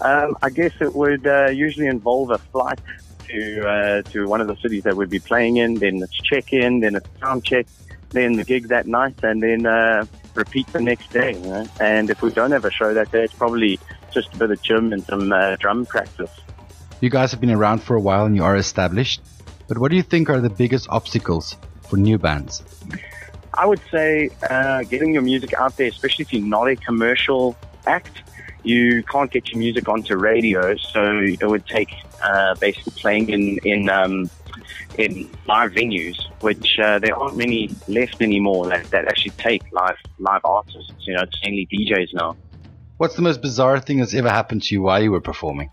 um, 0.00 0.36
I 0.42 0.50
guess 0.50 0.72
it 0.80 0.94
would 0.94 1.26
uh, 1.26 1.50
usually 1.50 1.88
involve 1.88 2.30
a 2.30 2.38
flight 2.38 2.80
to 3.28 3.68
uh, 3.68 4.02
to 4.10 4.26
one 4.26 4.40
of 4.40 4.46
the 4.46 4.56
cities 4.56 4.84
that 4.84 4.96
we'd 4.96 5.10
be 5.10 5.18
playing 5.18 5.56
in. 5.56 5.74
Then 5.74 6.02
it's 6.02 6.16
check 6.16 6.52
in, 6.52 6.80
then 6.80 6.96
it's 6.96 7.08
sound 7.20 7.44
check, 7.44 7.66
then 8.10 8.34
the 8.34 8.44
gig 8.44 8.68
that 8.68 8.86
night, 8.86 9.22
and 9.22 9.42
then 9.42 9.66
uh, 9.66 10.06
repeat 10.34 10.66
the 10.68 10.80
next 10.80 11.10
day. 11.10 11.32
You 11.32 11.40
know? 11.40 11.66
And 11.80 12.10
if 12.10 12.22
we 12.22 12.30
don't 12.30 12.52
have 12.52 12.64
a 12.64 12.70
show 12.70 12.94
that 12.94 13.10
day, 13.12 13.24
it's 13.24 13.34
probably 13.34 13.78
just 14.12 14.34
a 14.34 14.38
bit 14.38 14.50
of 14.50 14.62
gym 14.62 14.92
and 14.92 15.04
some 15.04 15.32
uh, 15.32 15.56
drum 15.56 15.86
practice. 15.86 16.30
You 17.00 17.10
guys 17.10 17.30
have 17.32 17.40
been 17.40 17.50
around 17.50 17.82
for 17.82 17.94
a 17.96 18.00
while 18.00 18.24
and 18.24 18.34
you 18.34 18.44
are 18.44 18.56
established. 18.56 19.20
But 19.68 19.78
what 19.78 19.90
do 19.90 19.96
you 19.96 20.02
think 20.02 20.30
are 20.30 20.40
the 20.40 20.50
biggest 20.50 20.88
obstacles 20.88 21.56
for 21.88 21.96
new 21.96 22.18
bands? 22.18 22.62
I 23.52 23.66
would 23.66 23.80
say 23.90 24.30
uh, 24.48 24.84
getting 24.84 25.12
your 25.12 25.22
music 25.22 25.52
out 25.54 25.76
there, 25.76 25.88
especially 25.88 26.24
if 26.24 26.32
you're 26.32 26.42
not 26.42 26.68
a 26.68 26.76
commercial 26.76 27.56
act, 27.86 28.22
you 28.62 29.02
can't 29.04 29.30
get 29.30 29.50
your 29.50 29.58
music 29.58 29.88
onto 29.88 30.16
radio. 30.16 30.76
So 30.76 31.20
it 31.20 31.46
would 31.46 31.66
take 31.66 31.94
uh, 32.24 32.54
basically 32.60 32.92
playing 33.00 33.28
in 33.28 33.58
in 33.64 33.88
um, 33.88 34.30
in 34.98 35.28
live 35.46 35.72
venues, 35.72 36.16
which 36.40 36.78
uh, 36.82 36.98
there 36.98 37.16
aren't 37.16 37.36
many 37.36 37.76
left 37.88 38.16
anymore 38.20 38.68
that, 38.68 38.90
that 38.90 39.06
actually 39.06 39.34
take 39.38 39.62
live 39.72 39.96
live 40.18 40.40
artists. 40.44 40.92
You 41.06 41.14
know, 41.14 41.22
it's 41.22 41.38
mainly 41.44 41.68
DJs 41.72 42.14
now. 42.14 42.36
What's 42.98 43.14
the 43.14 43.22
most 43.22 43.42
bizarre 43.42 43.78
thing 43.80 43.98
that's 43.98 44.14
ever 44.14 44.30
happened 44.30 44.62
to 44.62 44.74
you 44.74 44.82
while 44.82 45.02
you 45.02 45.12
were 45.12 45.20
performing? 45.20 45.70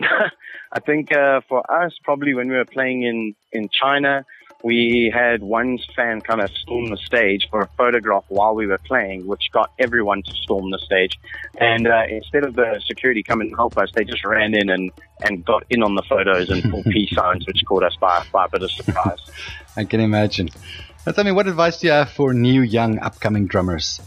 I 0.00 0.80
think 0.80 1.14
uh, 1.14 1.42
for 1.48 1.60
us, 1.70 1.92
probably 2.02 2.32
when 2.32 2.48
we 2.48 2.56
were 2.56 2.64
playing 2.64 3.02
in, 3.02 3.34
in 3.52 3.68
China, 3.70 4.24
we 4.62 5.10
had 5.12 5.42
one 5.42 5.78
fan 5.96 6.20
kind 6.20 6.40
of 6.40 6.50
storm 6.50 6.90
the 6.90 6.96
stage 6.96 7.48
for 7.50 7.62
a 7.62 7.66
photograph 7.76 8.24
while 8.28 8.54
we 8.54 8.66
were 8.66 8.78
playing, 8.78 9.26
which 9.26 9.50
got 9.52 9.72
everyone 9.78 10.22
to 10.22 10.32
storm 10.34 10.70
the 10.70 10.78
stage. 10.78 11.18
And 11.58 11.88
uh, 11.88 12.04
instead 12.08 12.44
of 12.44 12.54
the 12.54 12.80
security 12.86 13.22
coming 13.22 13.50
to 13.50 13.56
help 13.56 13.76
us, 13.76 13.90
they 13.94 14.04
just 14.04 14.24
ran 14.24 14.54
in 14.54 14.70
and, 14.70 14.90
and 15.20 15.44
got 15.44 15.64
in 15.70 15.82
on 15.82 15.94
the 15.94 16.02
photos 16.02 16.50
and 16.50 16.62
pulled 16.70 16.84
peace 16.90 17.14
signs, 17.14 17.46
which 17.46 17.62
caught 17.66 17.82
us 17.82 17.96
by, 17.96 18.24
by 18.32 18.44
a 18.44 18.48
bit 18.48 18.62
of 18.62 18.70
surprise. 18.70 19.18
I 19.76 19.84
can 19.84 20.00
imagine. 20.00 20.48
Now 21.06 21.12
tell 21.12 21.24
me, 21.24 21.32
what 21.32 21.48
advice 21.48 21.80
do 21.80 21.88
you 21.88 21.92
have 21.92 22.10
for 22.10 22.32
new, 22.32 22.62
young, 22.62 22.98
upcoming 23.00 23.46
drummers? 23.46 24.00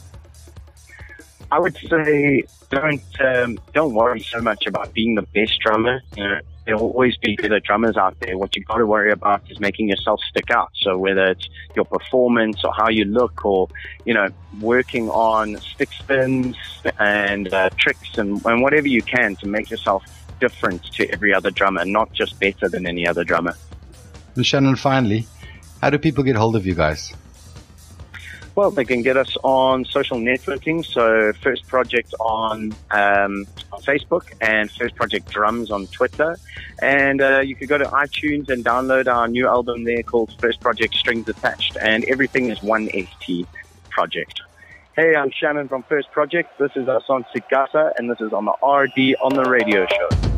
I 1.51 1.59
would 1.59 1.77
say 1.77 2.43
don't 2.69 3.21
um, 3.21 3.59
don't 3.73 3.93
worry 3.93 4.19
so 4.19 4.41
much 4.41 4.65
about 4.65 4.93
being 4.93 5.15
the 5.15 5.21
best 5.21 5.59
drummer. 5.59 6.01
You 6.17 6.23
know, 6.23 6.39
there 6.65 6.75
will 6.75 6.91
always 6.91 7.15
be 7.17 7.35
better 7.35 7.59
drummers 7.59 7.95
out 7.95 8.19
there. 8.19 8.37
What 8.37 8.55
you've 8.55 8.65
got 8.65 8.77
to 8.77 8.85
worry 8.85 9.11
about 9.11 9.49
is 9.49 9.59
making 9.59 9.89
yourself 9.89 10.19
stick 10.29 10.49
out. 10.49 10.71
So 10.75 10.97
whether 10.97 11.25
it's 11.25 11.47
your 11.75 11.85
performance 11.85 12.63
or 12.63 12.73
how 12.73 12.89
you 12.89 13.05
look, 13.05 13.45
or 13.45 13.69
you 14.03 14.13
know, 14.13 14.27
working 14.59 15.09
on 15.09 15.57
stick 15.57 15.89
spins 15.91 16.57
and 16.99 17.53
uh, 17.53 17.69
tricks 17.77 18.17
and, 18.17 18.43
and 18.45 18.61
whatever 18.61 18.87
you 18.87 19.01
can 19.01 19.35
to 19.37 19.47
make 19.47 19.69
yourself 19.69 20.03
different 20.39 20.83
to 20.93 21.09
every 21.11 21.33
other 21.33 21.51
drummer, 21.51 21.85
not 21.85 22.11
just 22.13 22.39
better 22.39 22.67
than 22.67 22.85
any 22.85 23.07
other 23.07 23.23
drummer. 23.23 23.55
And 24.35 24.45
Shannon, 24.45 24.75
finally, 24.75 25.27
how 25.81 25.89
do 25.91 25.97
people 25.97 26.23
get 26.23 26.35
hold 26.35 26.55
of 26.55 26.65
you 26.65 26.75
guys? 26.75 27.13
Well, 28.55 28.71
they 28.71 28.85
can 28.85 29.01
get 29.01 29.17
us 29.17 29.35
on 29.43 29.83
social 29.83 30.17
networking. 30.17 30.85
So, 30.85 31.33
First 31.41 31.67
Project 31.67 32.13
on, 32.21 32.73
um, 32.89 33.45
on 33.73 33.81
Facebook 33.81 34.31
and 34.39 34.71
First 34.71 34.95
Project 34.95 35.29
Drums 35.29 35.71
on 35.71 35.87
Twitter. 35.87 36.37
And 36.81 37.21
uh, 37.21 37.41
you 37.41 37.55
could 37.55 37.67
go 37.67 37.77
to 37.77 37.83
iTunes 37.85 38.49
and 38.49 38.63
download 38.63 39.13
our 39.13 39.27
new 39.27 39.45
album 39.45 39.83
there 39.83 40.03
called 40.03 40.33
First 40.39 40.61
Project 40.61 40.95
Strings 40.95 41.27
Attached. 41.27 41.75
And 41.81 42.05
everything 42.05 42.49
is 42.49 42.63
one 42.63 42.87
ST 42.87 43.45
project. 43.89 44.41
Hey, 44.95 45.13
I'm 45.15 45.31
Shannon 45.31 45.67
from 45.67 45.83
First 45.83 46.09
Project. 46.11 46.57
This 46.57 46.71
is 46.77 46.87
our 46.87 47.03
song 47.05 47.25
Sigasa, 47.35 47.91
and 47.97 48.09
this 48.09 48.21
is 48.21 48.31
on 48.31 48.45
the 48.45 48.53
RD 48.65 49.17
on 49.21 49.33
the 49.33 49.43
radio 49.49 49.85
show. 49.85 50.34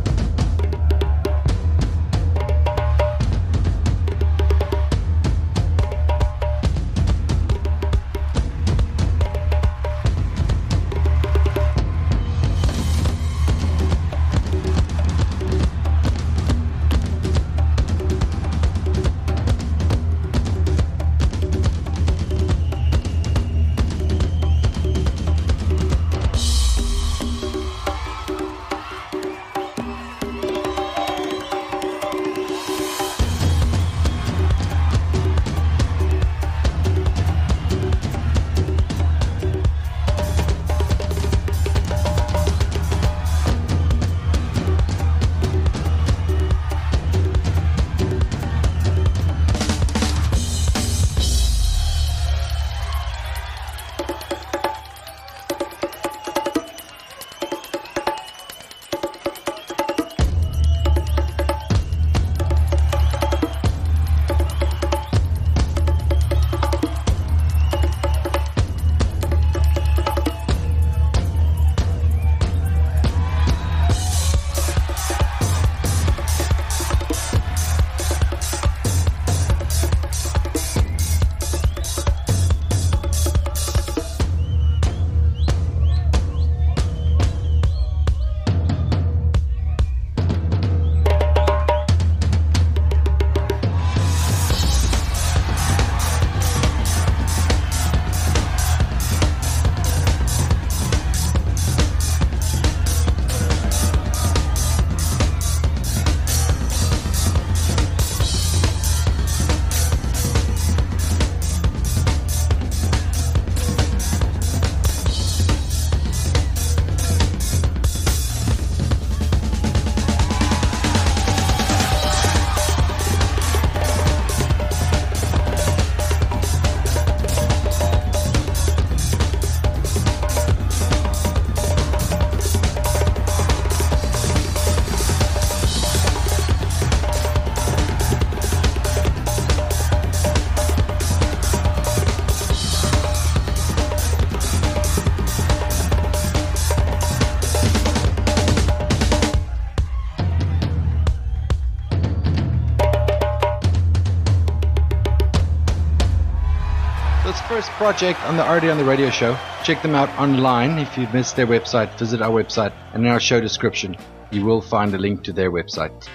Project 157.78 158.20
on 158.24 158.38
the 158.38 158.44
RD 158.44 158.72
on 158.72 158.80
the 158.80 158.84
Radio 158.84 159.12
Show. 159.12 159.38
Check 159.64 159.84
them 159.84 159.94
out 159.94 160.10
online. 160.18 160.80
If 160.80 160.98
you've 160.98 161.14
missed 161.14 161.36
their 161.36 161.46
website, 161.46 161.96
visit 162.00 162.24
our 162.24 162.32
website 162.32 162.74
and 162.94 163.06
in 163.06 163.12
our 163.12 163.20
show 163.20 163.40
description, 163.40 163.96
you 164.32 164.44
will 164.44 164.62
find 164.62 164.96
a 164.96 164.98
link 164.98 165.24
to 165.26 165.32
their 165.32 165.52
website. 165.52 166.08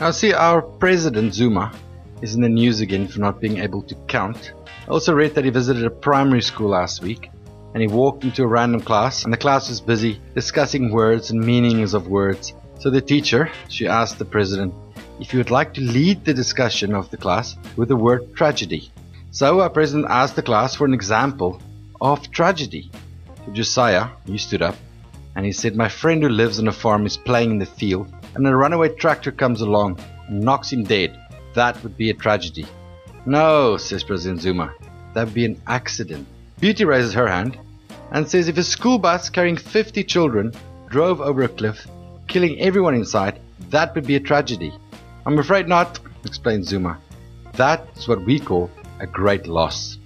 Now, 0.00 0.10
see, 0.10 0.32
our 0.32 0.60
president, 0.60 1.32
Zuma, 1.32 1.72
is 2.20 2.34
in 2.34 2.40
the 2.40 2.48
news 2.48 2.80
again 2.80 3.06
for 3.06 3.20
not 3.20 3.40
being 3.40 3.58
able 3.58 3.82
to 3.82 3.94
count. 4.08 4.54
I 4.88 4.90
also 4.90 5.14
read 5.14 5.36
that 5.36 5.44
he 5.44 5.50
visited 5.52 5.84
a 5.84 5.90
primary 5.90 6.42
school 6.42 6.70
last 6.70 7.00
week 7.00 7.30
and 7.74 7.80
he 7.80 7.86
walked 7.86 8.24
into 8.24 8.42
a 8.42 8.48
random 8.48 8.80
class 8.80 9.22
and 9.22 9.32
the 9.32 9.36
class 9.36 9.68
was 9.68 9.80
busy 9.80 10.20
discussing 10.34 10.90
words 10.90 11.30
and 11.30 11.38
meanings 11.38 11.94
of 11.94 12.08
words. 12.08 12.54
So 12.80 12.90
the 12.90 13.00
teacher, 13.00 13.52
she 13.68 13.86
asked 13.86 14.18
the 14.18 14.24
president 14.24 14.74
if 15.20 15.30
he 15.30 15.36
would 15.36 15.52
like 15.52 15.74
to 15.74 15.80
lead 15.80 16.24
the 16.24 16.34
discussion 16.34 16.92
of 16.92 17.08
the 17.12 17.16
class 17.16 17.56
with 17.76 17.86
the 17.86 17.96
word 17.96 18.34
tragedy. 18.34 18.90
So 19.34 19.62
our 19.62 19.68
president 19.68 20.06
asked 20.10 20.36
the 20.36 20.42
class 20.42 20.76
for 20.76 20.84
an 20.84 20.94
example 20.94 21.60
of 22.00 22.30
tragedy. 22.30 22.92
Josiah, 23.52 24.10
he 24.26 24.38
stood 24.38 24.62
up 24.62 24.76
and 25.34 25.44
he 25.44 25.50
said, 25.50 25.74
My 25.74 25.88
friend 25.88 26.22
who 26.22 26.28
lives 26.28 26.60
on 26.60 26.68
a 26.68 26.72
farm 26.72 27.04
is 27.04 27.16
playing 27.16 27.50
in 27.50 27.58
the 27.58 27.66
field 27.66 28.06
and 28.36 28.46
a 28.46 28.54
runaway 28.54 28.90
tractor 28.90 29.32
comes 29.32 29.60
along 29.60 29.98
and 30.28 30.40
knocks 30.40 30.72
him 30.72 30.84
dead. 30.84 31.18
That 31.54 31.82
would 31.82 31.96
be 31.96 32.10
a 32.10 32.14
tragedy. 32.14 32.64
No, 33.26 33.76
says 33.76 34.04
President 34.04 34.40
Zuma, 34.40 34.72
that 35.14 35.24
would 35.24 35.34
be 35.34 35.46
an 35.46 35.60
accident. 35.66 36.28
Beauty 36.60 36.84
raises 36.84 37.12
her 37.14 37.26
hand 37.26 37.58
and 38.12 38.30
says 38.30 38.46
if 38.46 38.56
a 38.56 38.62
school 38.62 39.00
bus 39.00 39.30
carrying 39.30 39.56
50 39.56 40.04
children 40.04 40.52
drove 40.88 41.20
over 41.20 41.42
a 41.42 41.48
cliff, 41.48 41.88
killing 42.28 42.60
everyone 42.60 42.94
inside, 42.94 43.40
that 43.70 43.96
would 43.96 44.06
be 44.06 44.14
a 44.14 44.20
tragedy. 44.20 44.72
I'm 45.26 45.40
afraid 45.40 45.66
not, 45.66 45.98
explains 46.24 46.68
Zuma. 46.68 47.00
That's 47.54 48.06
what 48.06 48.24
we 48.24 48.38
call 48.38 48.70
a 49.04 49.06
great 49.06 49.46
loss. 49.46 49.98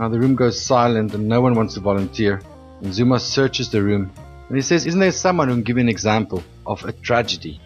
Now 0.00 0.08
the 0.08 0.18
room 0.18 0.34
goes 0.34 0.60
silent 0.60 1.14
and 1.14 1.28
no 1.28 1.40
one 1.40 1.54
wants 1.54 1.74
to 1.74 1.80
volunteer. 1.80 2.40
And 2.80 2.92
Zuma 2.92 3.20
searches 3.20 3.70
the 3.70 3.82
room 3.82 4.10
and 4.48 4.56
he 4.56 4.62
says, 4.62 4.86
Isn't 4.86 5.00
there 5.00 5.12
someone 5.12 5.48
who 5.48 5.54
can 5.54 5.62
give 5.62 5.76
an 5.76 5.88
example 5.88 6.42
of 6.66 6.84
a 6.84 6.92
tragedy? 6.92 7.60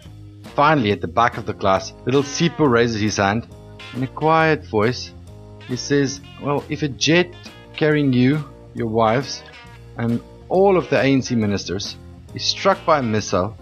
Finally, 0.55 0.91
at 0.91 1.01
the 1.01 1.07
back 1.07 1.37
of 1.37 1.45
the 1.45 1.53
class, 1.53 1.93
little 2.05 2.23
Sipho 2.23 2.69
raises 2.69 3.01
his 3.01 3.17
hand. 3.17 3.47
In 3.95 4.03
a 4.03 4.07
quiet 4.07 4.65
voice, 4.67 5.11
he 5.67 5.75
says, 5.75 6.21
Well, 6.41 6.63
if 6.69 6.83
a 6.83 6.89
jet 6.89 7.33
carrying 7.75 8.13
you, 8.13 8.43
your 8.75 8.87
wives, 8.87 9.41
and 9.97 10.21
all 10.49 10.77
of 10.77 10.89
the 10.89 10.97
ANC 10.97 11.35
ministers 11.35 11.95
is 12.35 12.43
struck 12.43 12.85
by 12.85 12.99
a 12.99 13.03
missile 13.03 13.57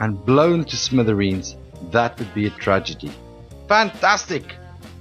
and 0.00 0.24
blown 0.24 0.64
to 0.64 0.76
smithereens, 0.76 1.56
that 1.92 2.18
would 2.18 2.32
be 2.34 2.46
a 2.46 2.50
tragedy. 2.50 3.10
Fantastic! 3.68 4.56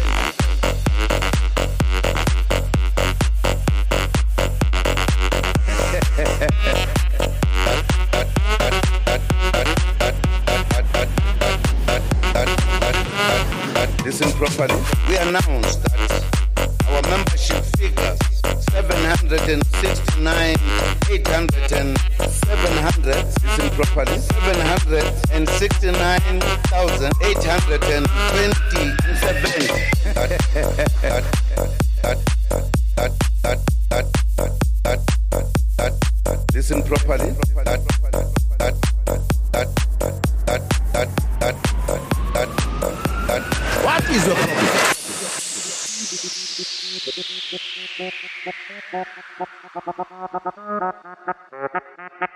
We 15.31 15.70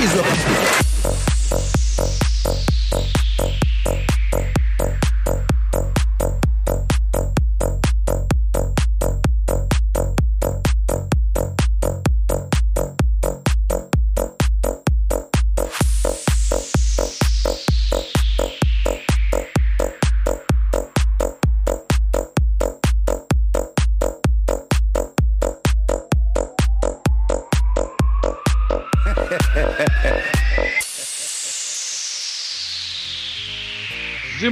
is 0.00 0.57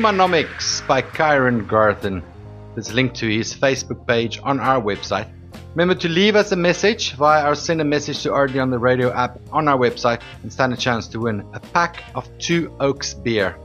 Zumanomics 0.07 0.87
by 0.87 1.03
Kyron 1.03 1.67
Garthen. 1.67 2.23
There's 2.75 2.91
a 2.91 2.95
link 2.95 3.13
to 3.15 3.29
his 3.29 3.53
Facebook 3.53 4.07
page 4.07 4.39
on 4.45 4.61
our 4.61 4.81
website. 4.81 5.29
Remember 5.75 5.97
to 5.97 6.09
leave 6.09 6.37
us 6.37 6.53
a 6.53 6.57
message 6.57 7.15
via 7.15 7.43
our 7.43 7.57
send 7.57 7.81
a 7.81 7.85
message 7.85 8.23
to 8.23 8.33
RD 8.33 8.59
on 8.59 8.71
the 8.71 8.79
radio 8.79 9.13
app 9.13 9.41
on 9.51 9.67
our 9.67 9.77
website 9.77 10.23
and 10.45 10.53
stand 10.53 10.73
a 10.73 10.77
chance 10.77 11.09
to 11.09 11.19
win 11.19 11.45
a 11.55 11.59
pack 11.59 12.05
of 12.15 12.29
Two 12.39 12.69
Okes 12.79 13.15
beer. 13.15 13.57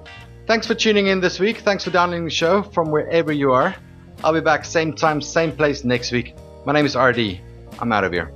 Thanks 0.47 0.65
for 0.65 0.73
tuning 0.73 1.05
in 1.07 1.19
this 1.19 1.39
week. 1.39 1.57
Thanks 1.57 1.83
for 1.83 1.91
downloading 1.91 2.25
the 2.25 2.31
show 2.31 2.63
from 2.63 2.89
wherever 2.89 3.31
you 3.31 3.51
are. 3.51 3.75
I'll 4.23 4.33
be 4.33 4.41
back 4.41 4.65
same 4.65 4.93
time, 4.93 5.21
same 5.21 5.51
place 5.51 5.83
next 5.83 6.11
week. 6.11 6.33
My 6.65 6.73
name 6.73 6.87
is 6.87 6.95
RD. 6.95 7.39
I'm 7.79 7.91
out 7.91 8.03
of 8.03 8.13
here. 8.13 8.31